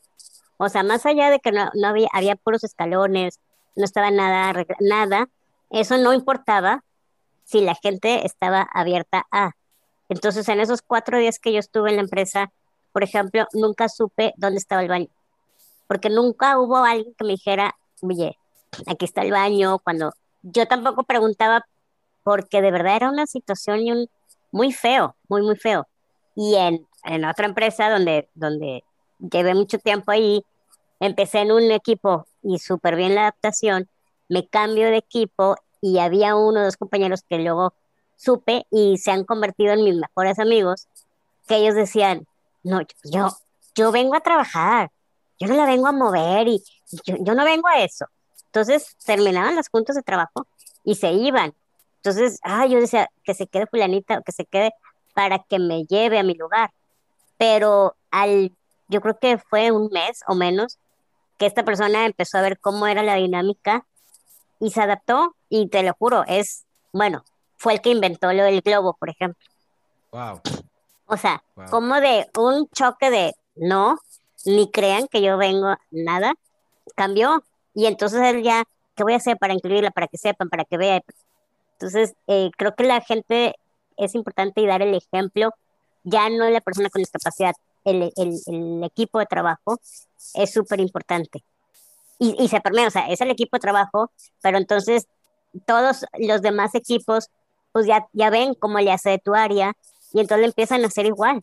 [0.56, 3.38] O sea, más allá de que no, no había, había puros escalones,
[3.76, 5.28] no estaba nada, nada,
[5.70, 6.82] eso no importaba
[7.48, 9.52] si la gente estaba abierta a.
[10.10, 12.52] Entonces, en esos cuatro días que yo estuve en la empresa,
[12.92, 15.08] por ejemplo, nunca supe dónde estaba el baño,
[15.86, 18.36] porque nunca hubo alguien que me dijera, oye,
[18.86, 21.64] aquí está el baño, cuando yo tampoco preguntaba
[22.22, 24.08] porque de verdad era una situación
[24.52, 25.86] muy feo, muy, muy feo.
[26.34, 28.84] Y en, en otra empresa donde, donde
[29.32, 30.44] llevé mucho tiempo ahí,
[31.00, 33.88] empecé en un equipo y súper bien la adaptación,
[34.28, 37.72] me cambio de equipo y había uno o dos compañeros que luego
[38.16, 40.88] supe y se han convertido en mis mejores amigos,
[41.46, 42.26] que ellos decían,
[42.62, 43.28] no, yo,
[43.74, 44.90] yo vengo a trabajar,
[45.38, 46.62] yo no la vengo a mover y
[47.04, 48.06] yo, no vengo a eso.
[48.46, 50.46] Entonces terminaban las juntas de trabajo
[50.84, 51.54] y se iban.
[51.96, 54.72] Entonces, ah, yo decía, que se quede fulanita, que se quede
[55.14, 56.72] para que me lleve a mi lugar.
[57.36, 58.52] Pero al,
[58.88, 60.78] yo creo que fue un mes o menos
[61.38, 63.86] que esta persona empezó a ver cómo era la dinámica
[64.58, 67.24] y se adaptó y te lo juro, es, bueno,
[67.56, 69.44] fue el que inventó lo del globo, por ejemplo.
[70.12, 70.40] Wow.
[71.06, 73.98] O sea, como de un choque de no,
[74.44, 76.34] ni crean que yo vengo nada,
[76.94, 77.42] cambió.
[77.74, 80.76] Y entonces él ya, ¿qué voy a hacer para incluirla, para que sepan, para que
[80.76, 81.02] vean?
[81.72, 83.54] Entonces, eh, creo que la gente
[83.96, 85.50] es importante y dar el ejemplo,
[86.04, 89.80] ya no la persona con discapacidad, el, el, equipo de trabajo
[90.34, 91.44] es súper importante.
[92.18, 94.10] Y, y, se permite, o sea, es el equipo de trabajo,
[94.42, 95.06] pero entonces
[95.66, 97.30] todos los demás equipos,
[97.72, 99.74] pues ya, ya ven cómo le hace de tu área
[100.12, 101.40] y entonces le empiezan a hacer igual.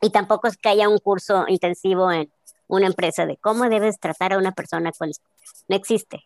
[0.00, 2.30] Y tampoco es que haya un curso intensivo en
[2.68, 5.10] una empresa de cómo debes tratar a una persona con...
[5.68, 6.24] No existe.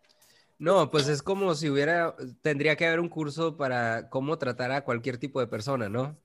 [0.59, 4.85] No, pues es como si hubiera, tendría que haber un curso para cómo tratar a
[4.85, 6.17] cualquier tipo de persona, ¿no?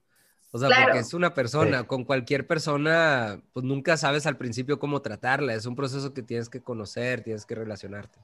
[0.52, 5.00] O sea, porque es una persona, con cualquier persona, pues nunca sabes al principio cómo
[5.00, 8.18] tratarla, es un proceso que tienes que conocer, tienes que relacionarte.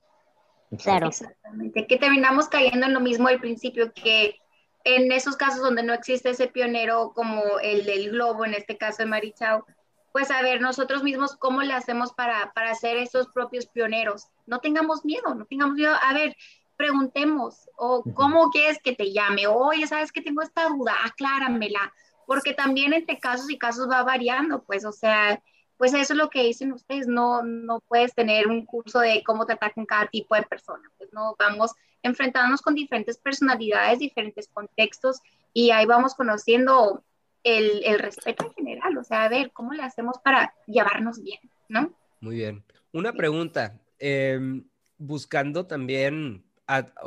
[0.83, 1.09] Claro.
[1.09, 4.37] Exactamente, que terminamos cayendo en lo mismo al principio, que
[4.85, 8.99] en esos casos donde no existe ese pionero como el del globo, en este caso
[8.99, 9.65] de Marichao,
[10.13, 14.29] pues a ver nosotros mismos cómo le hacemos para, para ser esos propios pioneros.
[14.47, 15.95] No tengamos miedo, no tengamos miedo.
[16.01, 16.37] A ver,
[16.77, 21.93] preguntemos, o cómo quieres que te llame, oye, sabes que tengo esta duda, acláramela,
[22.27, 25.43] porque también entre casos y casos va variando, pues, o sea,
[25.77, 29.47] pues eso es lo que dicen ustedes, no, no puedes tener un curso de cómo
[29.47, 31.73] tratar con cada tipo de persona, pues no vamos
[32.03, 35.21] enfrentándonos con diferentes personalidades, diferentes contextos
[35.53, 37.05] y ahí vamos conociendo
[37.43, 41.41] el, el respeto en general, o sea, a ver, ¿cómo le hacemos para llevarnos bien,
[41.69, 41.93] ¿no?
[42.21, 42.65] Muy bien.
[42.93, 44.65] Una pregunta, em,
[44.99, 46.45] buscando también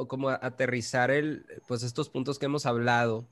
[0.07, 3.27] como aterrizar el, pues estos puntos que hemos hablado.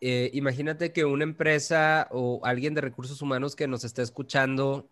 [0.00, 4.88] Eh, imagínate que una empresa o alguien de recursos humanos que nos está escuchando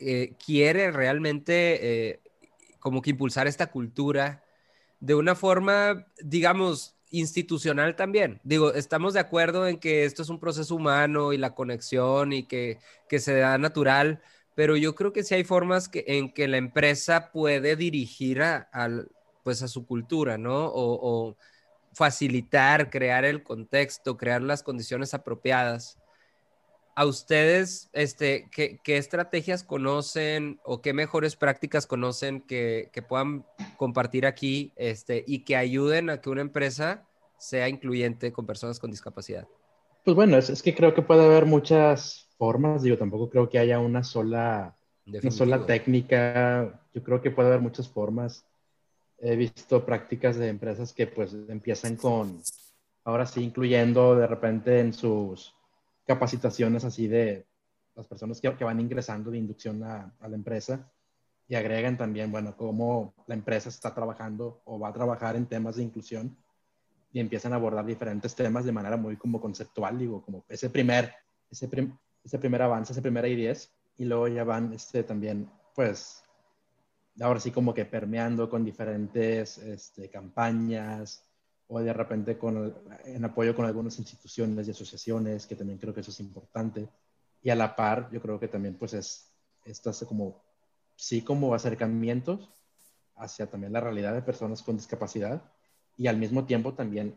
[0.00, 2.20] eh, quiere realmente eh,
[2.80, 4.42] como que impulsar esta cultura
[5.00, 8.40] de una forma, digamos, institucional también.
[8.42, 12.44] Digo, estamos de acuerdo en que esto es un proceso humano y la conexión y
[12.44, 12.78] que,
[13.08, 14.20] que se da natural,
[14.54, 18.68] pero yo creo que sí hay formas en que la empresa puede dirigir a,
[19.44, 20.66] pues a su cultura, ¿no?
[20.66, 21.36] O,
[21.98, 25.98] facilitar, crear el contexto, crear las condiciones apropiadas.
[26.94, 33.44] ¿A ustedes este, qué, estrategias conocen o qué mejores prácticas conocen que, puedan
[33.76, 37.04] compartir aquí este, y que ayuden a que una empresa
[37.36, 39.48] sea incluyente con personas con discapacidad?
[40.04, 43.80] Pues bueno, es, que creo que puede haber muchas formas, digo, tampoco creo que haya
[43.80, 48.44] una sola, una sola técnica, yo creo que puede haber muchas formas.
[49.20, 52.40] He visto prácticas de empresas que pues empiezan con,
[53.04, 55.54] ahora sí, incluyendo de repente en sus
[56.06, 57.46] capacitaciones así de
[57.94, 60.88] las personas que, van ingresando de inducción a, la empresa
[61.48, 65.76] y agregan también, bueno, cómo la empresa está trabajando o va a trabajar en temas
[65.76, 66.36] de inclusión
[67.12, 71.12] y empiezan a abordar diferentes temas de manera muy como conceptual, digo, como ese primer,
[71.50, 71.68] ese,
[72.22, 73.54] ese primer avance, esa primera idea,
[73.96, 76.22] y luego ya van este, también, pues,
[77.20, 81.24] ahora sí como que permeando con diferentes este, campañas
[81.66, 86.00] o de repente con en apoyo con algunas instituciones y asociaciones, que también creo que
[86.00, 86.88] eso es importante.
[87.42, 89.30] Y a la par, yo creo que también pues es,
[89.64, 90.42] estas como,
[90.96, 92.48] sí como acercamientos
[93.16, 95.42] hacia también la realidad de personas con discapacidad
[95.96, 97.16] y al mismo tiempo también,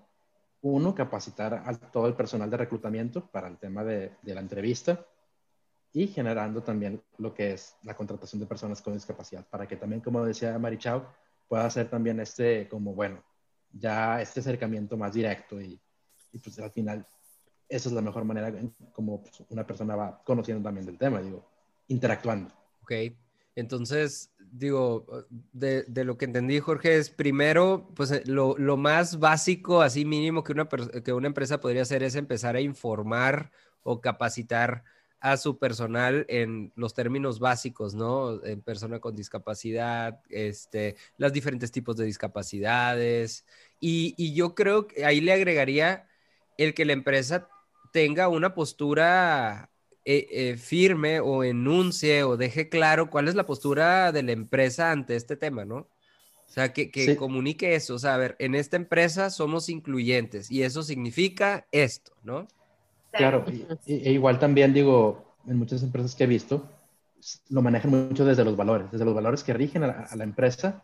[0.64, 5.06] uno, capacitar a todo el personal de reclutamiento para el tema de, de la entrevista
[5.94, 10.02] y generando también lo que es la contratación de personas con discapacidad, para que también,
[10.02, 11.06] como decía Marichao,
[11.48, 13.22] pueda hacer también este, como bueno,
[13.74, 15.80] ya este acercamiento más directo y,
[16.32, 17.06] y pues al final
[17.68, 18.54] esa es la mejor manera
[18.94, 21.46] como pues, una persona va conociendo también del tema, digo,
[21.88, 22.54] interactuando.
[22.84, 22.92] Ok,
[23.56, 25.06] entonces, digo,
[25.54, 30.04] de, de lo que entendí, Jorge, es primero, pues eh, lo, lo más básico, así
[30.04, 33.52] mínimo que una, que una empresa podría hacer es empezar a informar
[33.84, 34.84] o capacitar
[35.22, 38.44] a su personal en los términos básicos, ¿no?
[38.44, 43.46] En persona con discapacidad, este, los diferentes tipos de discapacidades.
[43.80, 46.08] Y, yo creo que ahí le agregaría
[46.58, 47.48] el que la empresa
[47.94, 49.70] tenga una postura
[50.06, 54.92] eh, eh, firme o enuncie o deje claro cuál es la postura de la empresa
[54.92, 55.78] ante este tema, ¿no?
[55.78, 57.96] O sea, que, comunique eso.
[57.96, 62.48] O sea, a ver, en esta empresa somos incluyentes y eso significa esto, ¿no?
[63.12, 63.46] Claro,
[63.86, 66.68] e igual también digo, en muchas empresas que he visto,
[67.50, 70.84] lo manejan mucho desde los valores, desde los valores que rigen a la, empresa,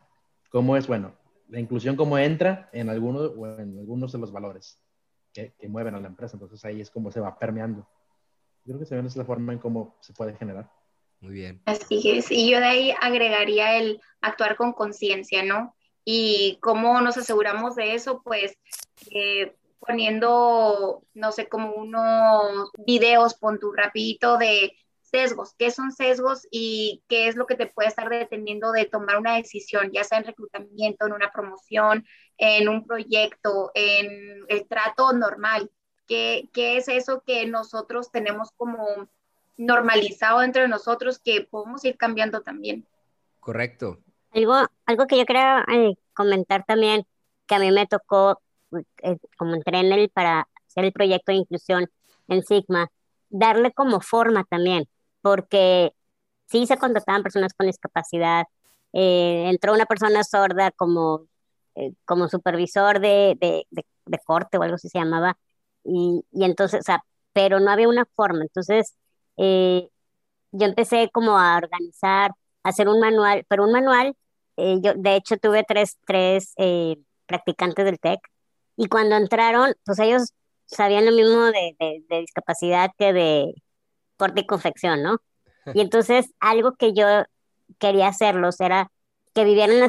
[0.50, 1.14] cómo es, bueno,
[1.50, 4.80] la inclusión cómo entra en algunos o en algunos de los valores
[5.34, 6.36] que, mueven a la empresa.
[6.36, 7.88] Entonces ahí es como se va permeando.
[8.66, 10.70] Yo creo que esa es la forma en cómo se puede generar.
[11.22, 11.62] Muy bien.
[11.66, 12.30] Así es.
[12.32, 15.74] Y yo de ahí agregaría el actuar con conciencia, ¿no?
[16.04, 18.58] Y cómo nos aseguramos de eso, pues
[19.12, 26.48] eh, poniendo, no sé, como unos videos, pon tu rapidito de sesgos, qué son sesgos
[26.52, 30.18] y qué es lo que te puede estar deteniendo de tomar una decisión, ya sea
[30.18, 32.06] en reclutamiento, en una promoción,
[32.38, 35.72] en un proyecto, en el trato normal.
[36.08, 39.10] ¿Qué, qué es eso que nosotros tenemos como
[39.58, 42.86] normalizado entre nosotros que podemos ir cambiando también?
[43.40, 44.00] Correcto.
[44.32, 44.56] Algo,
[44.86, 47.06] algo que yo quería eh, comentar también,
[47.46, 48.42] que a mí me tocó
[49.04, 51.90] eh, como entré en él para hacer el proyecto de inclusión
[52.28, 52.90] en Sigma,
[53.30, 54.88] darle como forma también,
[55.22, 55.94] porque
[56.48, 58.46] sí se contrataban personas con discapacidad,
[58.94, 61.28] eh, entró una persona sorda como,
[61.76, 65.38] eh, como supervisor de, de, de, corte o algo así se llamaba,
[65.84, 67.04] y, y, entonces, o sea,
[67.34, 68.96] pero no había una forma, entonces
[69.38, 72.32] yo empecé como a organizar,
[72.64, 74.16] a hacer un manual, pero un manual,
[74.58, 76.54] yo de hecho tuve tres, tres
[77.28, 78.20] practicantes del TEC,
[78.78, 80.34] y cuando entraron, pues ellos
[80.68, 81.76] sabían lo mismo de,
[82.08, 83.54] de, discapacidad que de
[84.18, 85.18] corte y confección, ¿no?
[85.74, 87.06] Y entonces algo que yo
[87.80, 88.90] quería hacerlos era
[89.34, 89.88] que vivieran la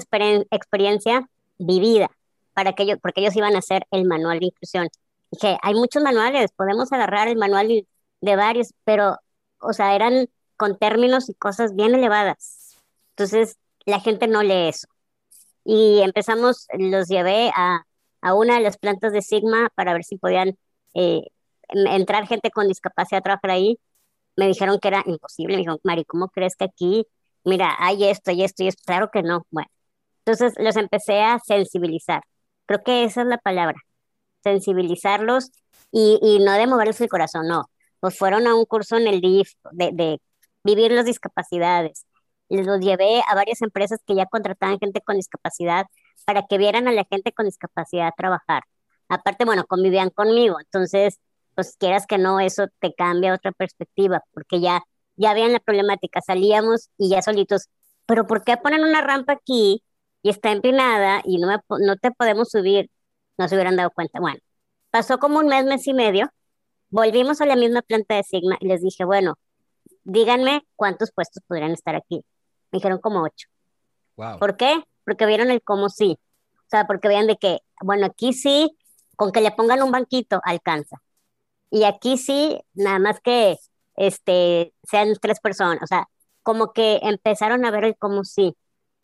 [0.50, 1.28] experiencia
[1.58, 2.10] vivida,
[2.54, 4.88] para que ellos, porque ellos iban a hacer el manual de inclusión.
[5.30, 7.86] Dije, hay muchos manuales, podemos agarrar el manual
[8.20, 9.18] de varios, pero,
[9.60, 12.76] o sea, eran con términos y cosas bien elevadas.
[13.10, 14.88] Entonces, la gente no lee eso.
[15.64, 17.84] y empezamos, los llevé a,
[18.20, 20.56] a una de las plantas de Sigma para ver si podían
[20.94, 21.22] eh,
[21.68, 23.78] entrar gente con discapacidad a trabajar ahí.
[24.36, 25.54] Me dijeron que era imposible.
[25.56, 27.06] Me dijeron, Mari, ¿cómo crees que aquí,
[27.44, 28.82] mira, hay esto y esto y esto?
[28.86, 29.46] Claro que no.
[29.50, 29.68] Bueno,
[30.24, 32.22] entonces los empecé a sensibilizar.
[32.66, 33.76] Creo que esa es la palabra,
[34.44, 35.50] sensibilizarlos
[35.90, 37.70] y, y no de moverles el corazón, no.
[38.00, 40.20] Pues fueron a un curso en el DIF de, de
[40.64, 42.06] vivir las discapacidades.
[42.48, 45.86] Les los llevé a varias empresas que ya contrataban gente con discapacidad
[46.24, 48.62] para que vieran a la gente con discapacidad trabajar.
[49.08, 51.18] Aparte, bueno, convivían conmigo, entonces,
[51.54, 54.82] pues quieras que no, eso te cambia otra perspectiva, porque ya,
[55.16, 57.68] ya veían la problemática, salíamos y ya solitos,
[58.06, 59.82] pero ¿por qué ponen una rampa aquí
[60.22, 61.48] y está empinada y no,
[61.80, 62.90] no te podemos subir?
[63.38, 64.20] No se hubieran dado cuenta.
[64.20, 64.38] Bueno,
[64.90, 66.30] pasó como un mes, mes y medio,
[66.90, 69.38] volvimos a la misma planta de Sigma y les dije, bueno,
[70.04, 72.24] díganme cuántos puestos podrían estar aquí.
[72.70, 73.48] Me dijeron como ocho.
[74.38, 74.82] ¿Por qué?
[75.08, 76.18] Porque vieron el cómo sí.
[76.54, 78.76] O sea, porque veían de que, bueno, aquí sí,
[79.16, 80.98] con que le pongan un banquito, alcanza.
[81.70, 83.56] Y aquí sí, nada más que
[83.96, 85.82] este, sean tres personas.
[85.82, 86.08] O sea,
[86.42, 88.54] como que empezaron a ver el cómo sí.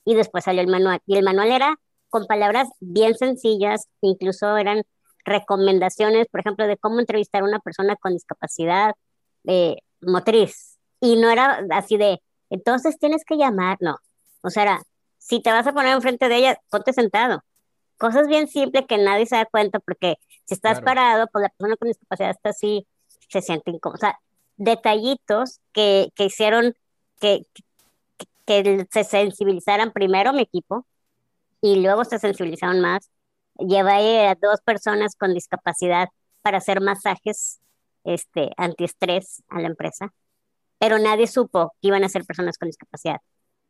[0.04, 1.00] Y después salió el manual.
[1.06, 1.76] Y el manual era
[2.10, 4.82] con palabras bien sencillas, incluso eran
[5.24, 8.94] recomendaciones, por ejemplo, de cómo entrevistar a una persona con discapacidad
[9.46, 10.78] eh, motriz.
[11.00, 13.96] Y no era así de, entonces tienes que llamar, no.
[14.42, 14.82] O sea,
[15.24, 17.42] si te vas a poner enfrente de ella, ponte sentado.
[17.98, 21.76] Cosas bien simples que nadie se da cuenta porque si estás parado, pues la persona
[21.76, 22.86] con discapacidad está así,
[23.30, 23.96] se siente incómodo.
[23.96, 24.18] O sea,
[24.56, 26.74] detallitos que, que hicieron
[27.20, 27.46] que,
[28.44, 30.86] que, se sensibilizaran primero mi equipo
[31.62, 33.10] y luego se sensibilizaron más.
[33.58, 36.08] Llevé a dos personas con discapacidad
[36.42, 37.60] para hacer masajes
[38.04, 40.12] este, antiestrés a la empresa
[40.84, 43.20] pero nadie supo que iban a ser personas con discapacidad.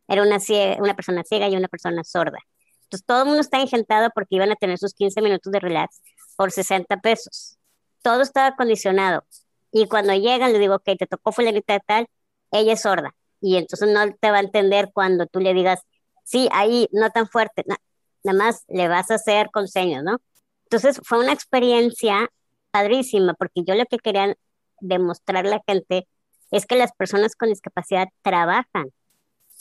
[0.08, 0.38] Era una,
[0.78, 2.38] una persona ciega y una persona sorda.
[2.84, 6.00] Entonces todo el mundo está engentado porque iban a tener sus 15 minutos de relax
[6.36, 7.58] por 60 pesos.
[8.02, 9.24] Todo estaba condicionado.
[9.72, 12.06] Y cuando llegan, le digo, ok, te tocó fulanita tal,
[12.52, 13.14] ella es sorda.
[13.40, 15.80] Y entonces no te va a entender cuando tú le digas,
[16.24, 17.64] sí, ahí, no tan fuerte.
[17.66, 20.20] nada más le vas a hacer con señas, ¿no?
[20.64, 22.30] Entonces fue una experiencia
[22.70, 24.36] padrísima porque yo lo que quería
[24.80, 26.08] demostrarle a la gente
[26.50, 28.92] es que las personas con discapacidad trabajan,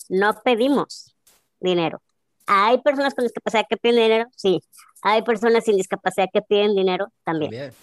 [0.09, 1.15] no pedimos
[1.59, 2.01] dinero.
[2.45, 4.29] ¿Hay personas con discapacidad que piden dinero?
[4.35, 4.61] Sí.
[5.01, 7.11] ¿Hay personas sin discapacidad que piden dinero?
[7.23, 7.73] También.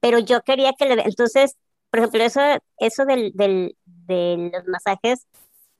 [0.00, 1.02] Pero yo quería que le...
[1.02, 1.56] Entonces,
[1.90, 2.40] por ejemplo, eso,
[2.78, 5.26] eso del, del, de los masajes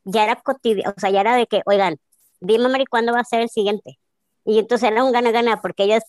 [0.05, 1.99] ya era cotidiano, o sea, ya era de que, oigan,
[2.41, 3.99] dime, Mari, ¿cuándo va a ser el siguiente?
[4.45, 6.05] Y entonces era un gana-gana, porque ellas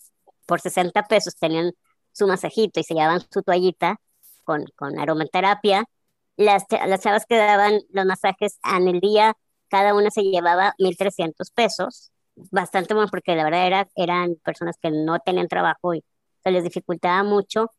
[0.46, 1.72] por 60 pesos tenían
[2.12, 4.00] su masajito y se llevaban su toallita
[4.44, 5.84] con, con aromaterapia
[6.38, 9.36] las, las chavas que daban los masajes en el día,
[9.68, 12.12] cada una se llevaba 1.300 pesos,
[12.50, 16.04] bastante bueno porque la verdad era, eran personas que no tenían trabajo y
[16.42, 17.70] se les dificultaba mucho.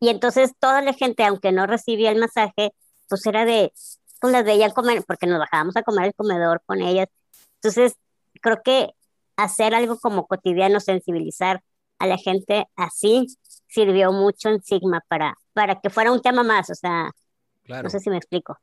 [0.00, 2.72] Y entonces toda la gente, aunque no recibía el masaje,
[3.08, 3.72] pues era de,
[4.20, 7.08] pues las veían comer, porque nos bajábamos a comer el comedor con ellas.
[7.56, 7.94] Entonces,
[8.40, 8.90] creo que
[9.36, 11.62] hacer algo como cotidiano, sensibilizar
[11.98, 13.26] a la gente así,
[13.68, 17.10] sirvió mucho en Sigma para, para que fuera un tema más, o sea,
[17.66, 18.58] no sé si me explico.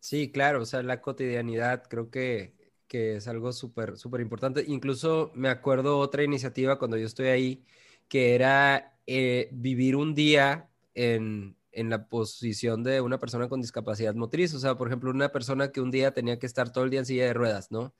[0.00, 2.54] Sí, claro, o sea, la cotidianidad creo que,
[2.88, 4.64] que es algo súper, súper importante.
[4.66, 7.64] Incluso me acuerdo otra iniciativa cuando yo estoy ahí,
[8.08, 14.14] que era eh, vivir un día en, en la posición de una persona con discapacidad
[14.14, 14.54] motriz.
[14.54, 17.00] O sea, por ejemplo, una persona que un día tenía que estar todo el día
[17.00, 17.94] en silla de ruedas, ¿no?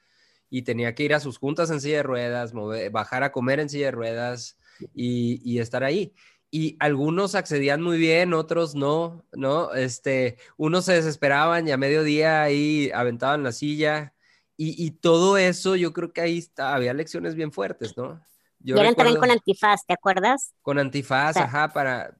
[0.50, 2.52] Y tenía que ir a sus juntas en silla de ruedas,
[2.92, 4.58] bajar a comer en silla de ruedas
[4.94, 6.14] y, y estar ahí
[6.50, 9.72] y algunos accedían muy bien, otros no, ¿no?
[9.74, 14.14] Este, unos se desesperaban y a mediodía ahí aventaban la silla
[14.62, 18.20] y, todo eso, yo creo que ahí está, había lecciones bien fuertes, ¿no?
[18.58, 20.52] Yo y eran también con antifaz, ¿te acuerdas?
[20.60, 22.14] Con antifaz, ajá, para,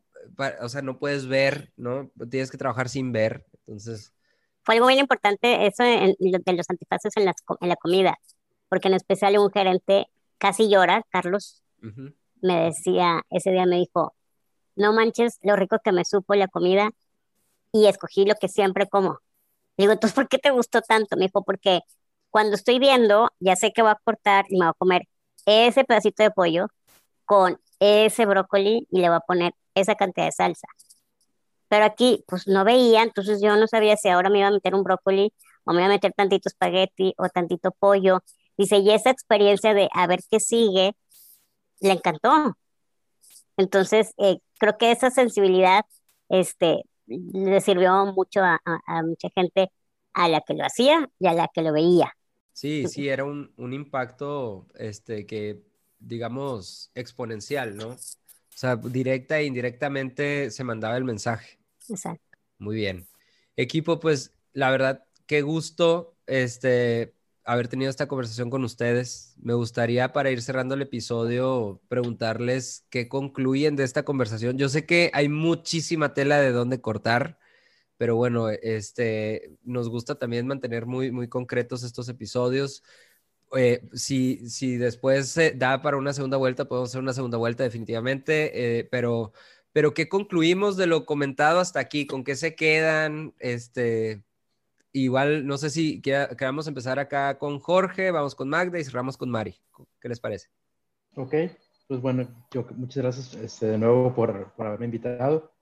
[0.63, 2.11] o sea, no puedes ver, ¿no?
[2.31, 4.15] Tienes que trabajar sin ver, entonces...
[4.63, 6.17] Fue algo muy importante eso de
[6.55, 8.19] los antifaces en, en la comida,
[8.71, 10.07] porque en especial un gerente
[10.39, 11.63] casi llora, Carlos,
[12.41, 14.15] me decía, ese día me dijo,
[14.77, 16.91] no manches lo rico que me supo la comida
[17.73, 19.21] y escogí lo que siempre como.
[19.79, 21.17] digo, entonces, ¿por qué te gustó tanto?
[21.17, 21.83] Me dijo, porque
[22.31, 25.03] cuando estoy viendo, ya sé que voy a cortar y me voy a comer
[25.47, 26.69] ese pedacito de pollo
[27.27, 30.69] con ese brócoli y le voy a poner esa cantidad de salsa.
[31.69, 34.75] Pero aquí, pues no veía, entonces yo no sabía si ahora me iba a meter
[34.75, 35.33] un brócoli
[35.65, 38.23] o me iba a meter tantito espagueti o tantito pollo.
[38.57, 40.95] Dice, y esa experiencia de a ver qué sigue,
[41.81, 42.57] le encantó.
[43.61, 45.85] Entonces, eh, creo que esa sensibilidad
[46.31, 48.59] este, le sirvió mucho a,
[49.05, 49.71] mucha gente
[50.15, 52.11] a la que lo hacía y a la que lo veía.
[52.53, 55.63] Sí, sí, era un, un impacto este, que,
[55.99, 57.89] digamos, exponencial, ¿no?
[57.91, 57.99] O
[58.49, 61.59] sea, directa e indirectamente se mandaba el mensaje.
[61.89, 62.25] Exacto.
[62.59, 63.07] Muy bien.
[63.57, 69.35] Equipo, pues la verdad, qué gusto este, haber tenido esta conversación con ustedes.
[69.41, 74.59] Me gustaría para ir cerrando el episodio preguntarles qué concluyen de esta conversación.
[74.59, 77.39] Yo sé que hay muchísima tela de dónde cortar,
[77.97, 82.83] pero bueno, este, nos gusta también mantener muy, muy concretos estos episodios.
[83.57, 88.79] Eh, si, si después da para una segunda vuelta, podemos hacer una segunda vuelta definitivamente,
[88.81, 89.33] eh, pero,
[89.73, 92.07] pero ¿qué concluimos de lo comentado hasta aquí?
[92.07, 93.35] ¿Con qué se quedan?
[93.39, 94.23] Este,
[94.93, 99.31] igual, no sé si queramos empezar acá con Jorge, vamos con Magda y cerramos con
[99.31, 99.57] Mari.
[100.01, 100.49] ¿Qué les parece?
[101.17, 101.35] Ok,
[101.89, 105.53] pues bueno, yo, muchas gracias este, de nuevo por, por, haberme invitado.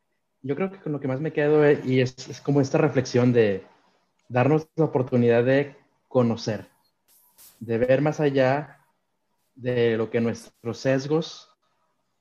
[0.42, 3.32] Yo creo que con lo que más me quedo es, y es como esta reflexión
[3.32, 3.64] de
[4.28, 5.76] darnos la oportunidad de
[6.08, 6.66] conocer
[7.60, 8.84] de ver más allá
[9.54, 11.48] de lo que nuestros sesgos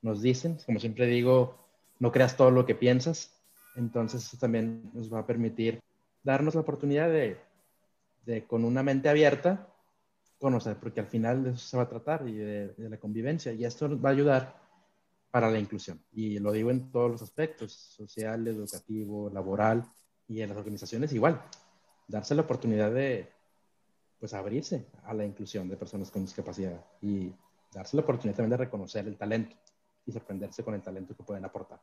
[0.02, 0.58] nos dicen.
[0.66, 3.34] Como siempre digo, no creas todo lo que piensas.
[3.76, 5.80] Entonces eso también nos va a permitir
[6.28, 7.40] darnos la oportunidad de,
[8.46, 9.72] con una mente abierta,
[10.38, 13.50] conocer, porque al final de eso se va a tratar y de, la convivencia.
[13.54, 14.60] Y esto va a ayudar
[15.30, 15.98] para la inclusión.
[16.12, 19.84] Y lo digo en todos los aspectos, social, educativo, laboral
[20.28, 21.40] y en las organizaciones igual.
[22.06, 23.32] Darse la oportunidad de,
[24.20, 27.32] pues abrirse a la inclusión de personas con discapacidad y
[27.72, 29.56] darse la oportunidad también de reconocer el talento
[30.04, 31.80] y sorprenderse con el talento que pueden aportar.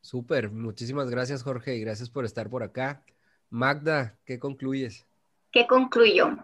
[0.00, 3.02] Súper, muchísimas gracias Jorge y gracias por estar por acá.
[3.50, 5.06] Magda, ¿qué concluyes?
[5.50, 6.36] ¿Qué concluyo?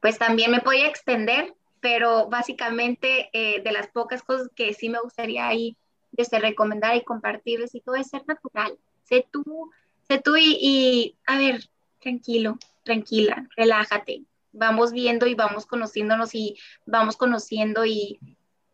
[0.00, 5.00] Pues también me podía extender, pero básicamente eh, de las pocas cosas que sí me
[5.00, 5.76] gustaría ahí
[6.12, 8.78] desde recomendar y compartirles y todo es ser natural.
[9.02, 9.70] Sé tú,
[10.08, 11.68] sé tú y, y a ver,
[12.00, 18.20] tranquilo, tranquila, relájate, vamos viendo y vamos conociéndonos y vamos conociendo y,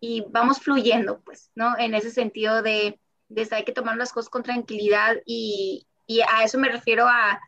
[0.01, 1.77] y vamos fluyendo, pues, ¿no?
[1.79, 6.45] En ese sentido de, de hay que tomar las cosas con tranquilidad y, y, a
[6.45, 7.41] eso me refiero a,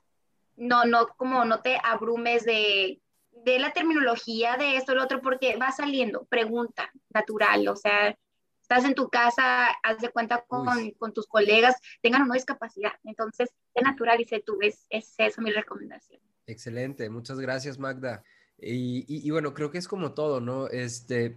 [0.57, 3.01] no, no, como no te abrumes de,
[3.31, 8.17] de la terminología de esto, lo otro, porque va saliendo, pregunta, natural, o sea,
[8.61, 13.51] estás en tu casa, haz de cuenta con, con tus colegas, tengan una discapacidad, entonces,
[13.75, 16.21] sé natural y sé tú, es, es eso mi recomendación.
[16.47, 18.23] Excelente, muchas gracias Magda.
[18.59, 20.69] Y, y, y, bueno, creo que es como todo, ¿no?
[20.69, 21.37] Este,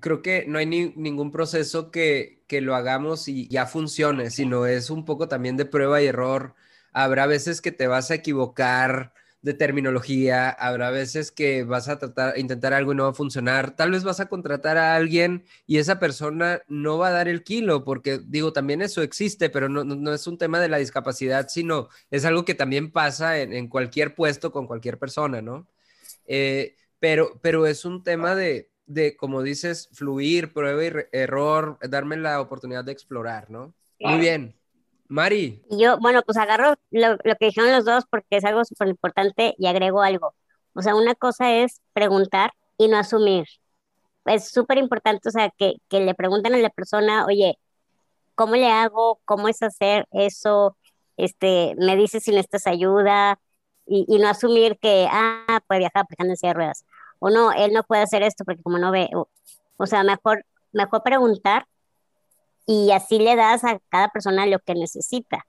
[0.00, 4.66] creo que no hay ni, ningún proceso que, que lo hagamos y ya funcione, sino
[4.66, 6.54] es un poco también de prueba y error.
[6.92, 9.12] Habrá veces que te vas a equivocar
[9.42, 13.74] de terminología, habrá veces que vas a tratar, intentar algo y no va a funcionar,
[13.74, 17.42] tal vez vas a contratar a alguien y esa persona no va a dar el
[17.42, 21.48] kilo, porque digo, también eso existe, pero no, no es un tema de la discapacidad,
[21.48, 25.66] sino es algo que también pasa en, en cualquier puesto con cualquier persona, ¿no?
[26.26, 32.16] Eh, pero, pero es un tema de, de, como dices, fluir, prueba y error, darme
[32.18, 33.74] la oportunidad de explorar, ¿no?
[34.00, 34.59] Muy bien.
[35.10, 35.60] Mari.
[35.68, 39.56] Yo, bueno, pues agarro lo, lo que dijeron los dos porque es algo súper importante
[39.58, 40.34] y agrego algo.
[40.72, 43.46] O sea, una cosa es preguntar y no asumir.
[44.24, 47.58] Es súper importante, o sea, que, que le pregunten a la persona, oye,
[48.36, 49.20] ¿cómo le hago?
[49.24, 50.76] ¿Cómo es hacer eso?
[51.16, 53.40] Este, me dices si necesitas ayuda
[53.86, 56.84] y, y no asumir que, ah, puede viajar aplicando en silla de ruedas.
[57.18, 59.28] O no, él no puede hacer esto porque como no ve, o,
[59.76, 61.66] o sea, mejor, mejor preguntar
[62.70, 65.44] y así le das a cada persona lo que necesita.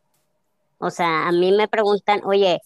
[0.79, 2.61] O sea, a mí me preguntan, oye,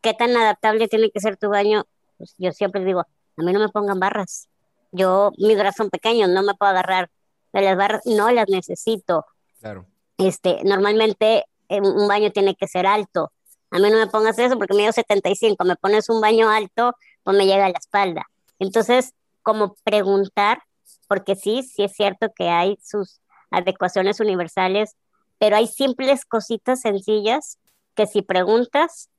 [0.00, 1.84] ¿qué tan adaptable tiene que ser tu baño?
[2.18, 4.48] Pues yo siempre digo, a mí no me pongan barras.
[4.90, 7.10] Yo, mis brazos son pequeños, no me puedo agarrar
[7.52, 9.24] de las barras, no las necesito.
[9.60, 9.86] Claro.
[10.18, 13.30] Este, normalmente un baño tiene que ser alto.
[13.70, 17.36] A mí no me pongas eso porque mido 75, me pones un baño alto, pues
[17.36, 18.26] me llega a la espalda.
[18.58, 20.60] Entonces, como preguntar,
[21.06, 23.21] porque sí, sí es cierto que hay sus
[23.52, 24.96] adecuaciones universales,
[25.38, 27.58] pero hay simples cositas sencillas
[27.94, 29.10] que si preguntas,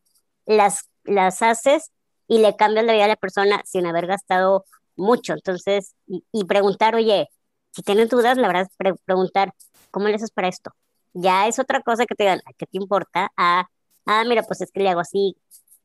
[0.45, 1.91] las, las haces
[2.27, 4.65] y le cambias la vida a la persona sin haber gastado
[4.95, 5.33] mucho.
[5.33, 7.29] Entonces, y, y preguntar, oye,
[7.71, 9.53] si tienes dudas, la verdad, pre preguntar,
[9.91, 10.71] ¿cómo le haces para esto?
[11.13, 13.31] Ya es otra cosa que te digan, ¿qué te importa?
[13.37, 13.67] Ah,
[14.05, 15.35] ah, mira, pues es que le hago así.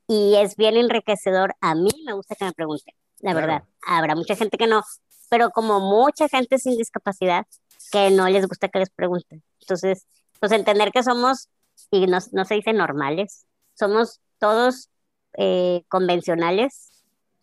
[0.07, 1.55] Y es bien enriquecedor.
[1.61, 3.47] A mí me gusta que me pregunten, la claro.
[3.47, 3.69] verdad.
[3.87, 4.83] Habrá mucha gente que no,
[5.29, 7.47] pero como mucha gente sin discapacidad,
[7.91, 9.43] que no les gusta que les pregunten.
[9.61, 10.07] Entonces,
[10.41, 11.49] pues entender que somos,
[11.91, 14.91] y no, no se dice normales, somos todos
[15.35, 16.91] eh, convencionales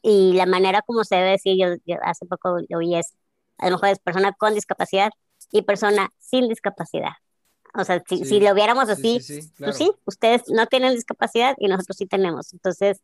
[0.01, 3.13] y la manera como se debe decir, yo, yo hace poco lo oí es,
[3.57, 5.09] a lo mejor es persona con discapacidad
[5.51, 7.13] y persona sin discapacidad.
[7.73, 9.71] O sea, si, sí, si lo viéramos así, sí, sí, claro.
[9.71, 12.53] pues sí, ustedes no tienen discapacidad y nosotros sí tenemos.
[12.53, 13.01] Entonces,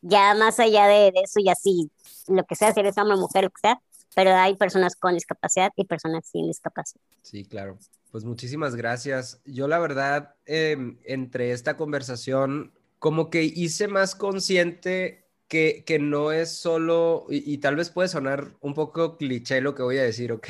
[0.00, 1.90] Ya más allá de, eso, ya sí,
[2.28, 3.80] lo que sea, si eres hombre, mujer, lo que sea,
[4.14, 7.02] pero hay personas con discapacidad y personas sin discapacidad.
[7.22, 7.78] Sí, claro.
[8.10, 9.40] Pues muchísimas gracias.
[9.44, 16.32] Yo la verdad, em, entre esta conversación, como que hice más consciente que, que no
[16.32, 20.32] es solo, y, tal vez puede sonar un poco cliché lo que voy a decir,
[20.32, 20.48] ok,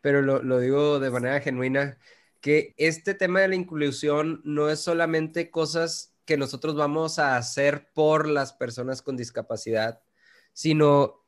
[0.00, 1.98] pero lo, lo digo de manera genuina,
[2.40, 7.90] que este tema de la inclusión no es solamente cosas que nosotros vamos a hacer
[7.94, 10.02] por las personas con discapacidad,
[10.52, 11.21] sino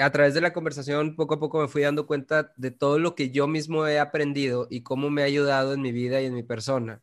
[0.00, 3.14] a través de la conversación poco a poco me fui dando cuenta de todo lo
[3.14, 6.34] que yo mismo he aprendido y cómo me ha ayudado en mi vida y en
[6.34, 7.02] mi persona.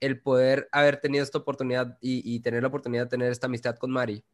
[0.00, 3.90] El poder haber tenido esta oportunidad y, tener la oportunidad de tener esta amistad con
[3.90, 4.24] Mari,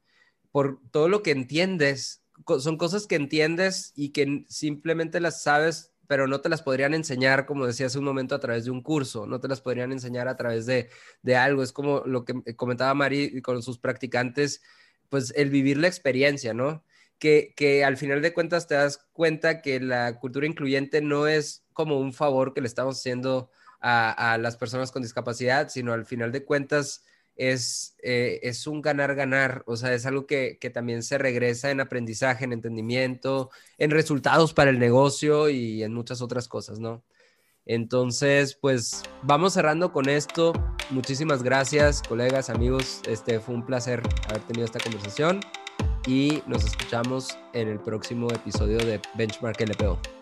[0.50, 2.22] por todo lo que entiendes,
[2.60, 7.44] son cosas que entiendes y que simplemente las sabes, pero no te las podrían enseñar,
[7.44, 10.26] como decía hace un momento, a través de un curso, no te las podrían enseñar
[10.28, 10.88] a través de,
[11.22, 11.62] de algo.
[11.62, 14.62] Es como lo que comentaba Mari con sus practicantes,
[15.10, 16.82] pues el vivir la experiencia, ¿no?
[17.18, 21.98] Que, al final de cuentas te das cuenta que la cultura incluyente no es como
[21.98, 23.50] un favor que le estamos haciendo
[23.80, 27.04] a, las personas con discapacidad, sino al final de cuentas
[27.36, 31.80] es, eh, es un ganar-ganar, o sea, es algo que, que, también se regresa en
[31.80, 37.04] aprendizaje, en entendimiento, en resultados para el negocio y en muchas otras cosas, ¿no?
[37.64, 40.52] Entonces, pues vamos cerrando con esto.
[40.90, 43.02] Muchísimas gracias, colegas, amigos.
[43.06, 45.40] Este fue un placer haber tenido esta conversación
[46.08, 50.17] y nos escuchamos en el próximo episodio de Benchmark LPO.